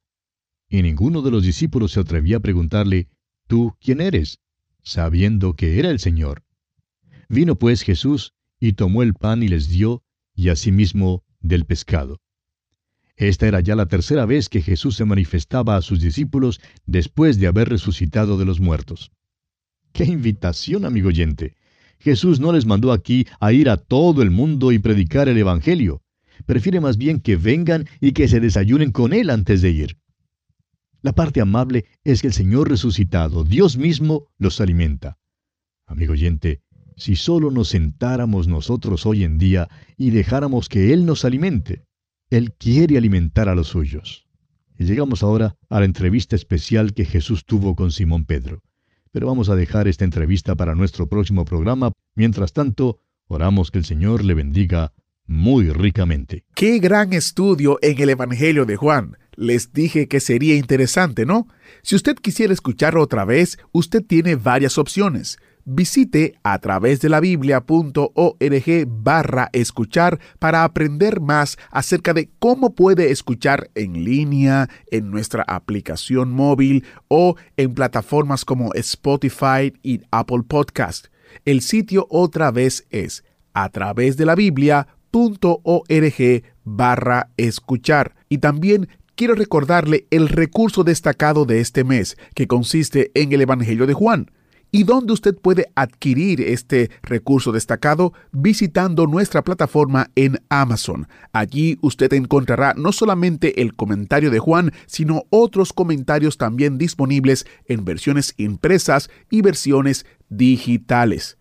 Y 0.70 0.80
ninguno 0.80 1.20
de 1.20 1.30
los 1.30 1.42
discípulos 1.42 1.92
se 1.92 2.00
atrevía 2.00 2.38
a 2.38 2.40
preguntarle, 2.40 3.08
¿Tú 3.46 3.76
quién 3.78 4.00
eres? 4.00 4.40
sabiendo 4.82 5.52
que 5.52 5.78
era 5.78 5.90
el 5.90 5.98
Señor. 5.98 6.44
Vino 7.28 7.56
pues 7.58 7.82
Jesús 7.82 8.32
y 8.58 8.72
tomó 8.72 9.02
el 9.02 9.12
pan 9.12 9.42
y 9.42 9.48
les 9.48 9.68
dio, 9.68 10.02
y 10.34 10.48
asimismo 10.48 11.24
del 11.40 11.66
pescado. 11.66 12.22
Esta 13.16 13.46
era 13.46 13.60
ya 13.60 13.76
la 13.76 13.84
tercera 13.84 14.24
vez 14.24 14.48
que 14.48 14.62
Jesús 14.62 14.96
se 14.96 15.04
manifestaba 15.04 15.76
a 15.76 15.82
sus 15.82 16.00
discípulos 16.00 16.62
después 16.86 17.38
de 17.38 17.48
haber 17.48 17.68
resucitado 17.68 18.38
de 18.38 18.46
los 18.46 18.60
muertos. 18.60 19.12
¡Qué 19.92 20.04
invitación, 20.04 20.86
amigo 20.86 21.08
oyente! 21.08 21.54
Jesús 21.98 22.40
no 22.40 22.50
les 22.50 22.64
mandó 22.64 22.92
aquí 22.92 23.26
a 23.40 23.52
ir 23.52 23.68
a 23.68 23.76
todo 23.76 24.22
el 24.22 24.30
mundo 24.30 24.72
y 24.72 24.78
predicar 24.78 25.28
el 25.28 25.36
Evangelio. 25.36 26.02
Prefiere 26.46 26.80
más 26.80 26.96
bien 26.96 27.20
que 27.20 27.36
vengan 27.36 27.86
y 28.00 28.12
que 28.12 28.28
se 28.28 28.40
desayunen 28.40 28.92
con 28.92 29.12
Él 29.12 29.30
antes 29.30 29.62
de 29.62 29.70
ir. 29.70 29.98
La 31.02 31.12
parte 31.12 31.40
amable 31.40 31.86
es 32.04 32.20
que 32.20 32.28
el 32.28 32.32
Señor 32.32 32.68
resucitado, 32.68 33.44
Dios 33.44 33.76
mismo, 33.76 34.26
los 34.38 34.60
alimenta. 34.60 35.18
Amigo 35.86 36.12
oyente, 36.12 36.62
si 36.96 37.16
solo 37.16 37.50
nos 37.50 37.68
sentáramos 37.68 38.48
nosotros 38.48 39.06
hoy 39.06 39.24
en 39.24 39.38
día 39.38 39.68
y 39.96 40.10
dejáramos 40.10 40.68
que 40.68 40.92
Él 40.92 41.06
nos 41.06 41.24
alimente, 41.24 41.84
Él 42.30 42.52
quiere 42.52 42.98
alimentar 42.98 43.48
a 43.48 43.54
los 43.54 43.68
suyos. 43.68 44.26
Y 44.76 44.84
llegamos 44.84 45.22
ahora 45.22 45.56
a 45.68 45.78
la 45.80 45.86
entrevista 45.86 46.36
especial 46.36 46.94
que 46.94 47.04
Jesús 47.04 47.44
tuvo 47.44 47.74
con 47.74 47.92
Simón 47.92 48.24
Pedro 48.24 48.62
pero 49.12 49.26
vamos 49.26 49.48
a 49.48 49.56
dejar 49.56 49.88
esta 49.88 50.04
entrevista 50.04 50.54
para 50.54 50.74
nuestro 50.74 51.08
próximo 51.08 51.44
programa. 51.44 51.92
Mientras 52.14 52.52
tanto, 52.52 53.00
oramos 53.26 53.70
que 53.70 53.78
el 53.78 53.84
Señor 53.84 54.24
le 54.24 54.34
bendiga 54.34 54.92
muy 55.28 55.70
ricamente. 55.70 56.42
Qué 56.54 56.80
gran 56.80 57.12
estudio 57.12 57.78
en 57.82 58.02
el 58.02 58.10
Evangelio 58.10 58.64
de 58.64 58.74
Juan. 58.74 59.16
Les 59.36 59.72
dije 59.72 60.08
que 60.08 60.18
sería 60.18 60.56
interesante, 60.56 61.24
¿no? 61.24 61.46
Si 61.82 61.94
usted 61.94 62.16
quisiera 62.16 62.52
escucharlo 62.52 63.00
otra 63.00 63.24
vez, 63.24 63.58
usted 63.70 64.02
tiene 64.04 64.34
varias 64.34 64.78
opciones 64.78 65.38
visite 65.70 66.34
a 66.42 66.58
través 66.58 67.00
de 67.00 67.10
la 67.10 67.20
biblia.org 67.20 68.86
barra 68.88 69.50
escuchar 69.52 70.18
para 70.38 70.64
aprender 70.64 71.20
más 71.20 71.58
acerca 71.70 72.14
de 72.14 72.30
cómo 72.38 72.74
puede 72.74 73.10
escuchar 73.10 73.70
en 73.74 74.04
línea, 74.04 74.68
en 74.90 75.10
nuestra 75.10 75.44
aplicación 75.46 76.32
móvil 76.32 76.86
o 77.08 77.36
en 77.56 77.74
plataformas 77.74 78.44
como 78.46 78.72
Spotify 78.74 79.74
y 79.82 80.00
Apple 80.10 80.44
Podcast. 80.48 81.08
El 81.44 81.60
sitio 81.60 82.06
otra 82.08 82.50
vez 82.50 82.86
es 82.88 83.24
a 83.52 83.68
través 83.68 84.16
de 84.16 84.24
la 84.24 84.34
biblia.org 85.12 86.42
barra 86.64 87.30
escuchar. 87.36 88.14
Y 88.28 88.38
también 88.38 88.88
quiero 89.14 89.34
recordarle 89.34 90.06
el 90.10 90.28
recurso 90.28 90.84
destacado 90.84 91.44
de 91.44 91.60
este 91.60 91.84
mes, 91.84 92.16
que 92.34 92.46
consiste 92.46 93.10
en 93.14 93.32
el 93.32 93.42
Evangelio 93.42 93.86
de 93.86 93.94
Juan 93.94 94.30
y 94.70 94.84
dónde 94.84 95.12
usted 95.12 95.34
puede 95.34 95.66
adquirir 95.74 96.40
este 96.40 96.90
recurso 97.02 97.52
destacado 97.52 98.12
visitando 98.32 99.06
nuestra 99.06 99.42
plataforma 99.42 100.10
en 100.14 100.42
Amazon. 100.48 101.08
Allí 101.32 101.78
usted 101.80 102.12
encontrará 102.12 102.74
no 102.74 102.92
solamente 102.92 103.62
el 103.62 103.74
comentario 103.74 104.30
de 104.30 104.38
Juan, 104.38 104.72
sino 104.86 105.24
otros 105.30 105.72
comentarios 105.72 106.36
también 106.36 106.78
disponibles 106.78 107.46
en 107.66 107.84
versiones 107.84 108.34
impresas 108.36 109.10
y 109.30 109.40
versiones 109.40 110.04
digitales. 110.28 111.37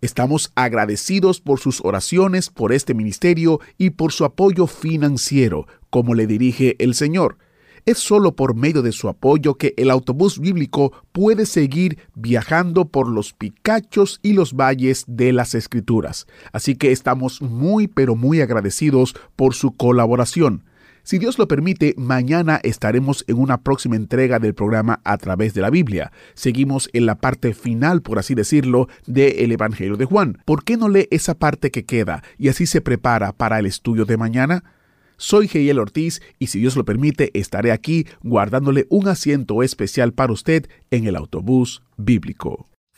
Estamos 0.00 0.52
agradecidos 0.54 1.40
por 1.40 1.58
sus 1.58 1.80
oraciones, 1.84 2.50
por 2.50 2.72
este 2.72 2.94
ministerio 2.94 3.60
y 3.78 3.90
por 3.90 4.12
su 4.12 4.24
apoyo 4.24 4.66
financiero, 4.66 5.66
como 5.90 6.14
le 6.14 6.26
dirige 6.26 6.76
el 6.78 6.94
Señor. 6.94 7.38
Es 7.86 7.98
solo 7.98 8.34
por 8.34 8.56
medio 8.56 8.82
de 8.82 8.90
su 8.90 9.08
apoyo 9.08 9.54
que 9.54 9.72
el 9.76 9.90
autobús 9.90 10.40
bíblico 10.40 10.92
puede 11.12 11.46
seguir 11.46 11.98
viajando 12.14 12.86
por 12.86 13.08
los 13.08 13.32
picachos 13.32 14.18
y 14.22 14.32
los 14.32 14.54
valles 14.54 15.04
de 15.06 15.32
las 15.32 15.54
escrituras. 15.54 16.26
Así 16.52 16.74
que 16.74 16.90
estamos 16.90 17.40
muy 17.40 17.86
pero 17.86 18.16
muy 18.16 18.40
agradecidos 18.40 19.14
por 19.36 19.54
su 19.54 19.70
colaboración. 19.70 20.64
Si 21.06 21.20
Dios 21.20 21.38
lo 21.38 21.46
permite, 21.46 21.94
mañana 21.96 22.58
estaremos 22.64 23.24
en 23.28 23.38
una 23.38 23.62
próxima 23.62 23.94
entrega 23.94 24.40
del 24.40 24.54
programa 24.54 25.00
a 25.04 25.16
través 25.18 25.54
de 25.54 25.60
la 25.60 25.70
Biblia. 25.70 26.10
Seguimos 26.34 26.90
en 26.94 27.06
la 27.06 27.14
parte 27.14 27.54
final, 27.54 28.02
por 28.02 28.18
así 28.18 28.34
decirlo, 28.34 28.88
del 29.06 29.52
Evangelio 29.52 29.96
de 29.96 30.04
Juan. 30.04 30.42
¿Por 30.44 30.64
qué 30.64 30.76
no 30.76 30.88
lee 30.88 31.06
esa 31.12 31.38
parte 31.38 31.70
que 31.70 31.84
queda 31.84 32.24
y 32.38 32.48
así 32.48 32.66
se 32.66 32.80
prepara 32.80 33.30
para 33.30 33.60
el 33.60 33.66
estudio 33.66 34.04
de 34.04 34.16
mañana? 34.16 34.64
Soy 35.16 35.46
Geiel 35.46 35.78
Ortiz 35.78 36.20
y 36.40 36.48
si 36.48 36.58
Dios 36.58 36.74
lo 36.74 36.84
permite 36.84 37.30
estaré 37.38 37.70
aquí 37.70 38.08
guardándole 38.24 38.88
un 38.90 39.06
asiento 39.06 39.62
especial 39.62 40.12
para 40.12 40.32
usted 40.32 40.66
en 40.90 41.06
el 41.06 41.14
autobús 41.14 41.84
bíblico. 41.96 42.66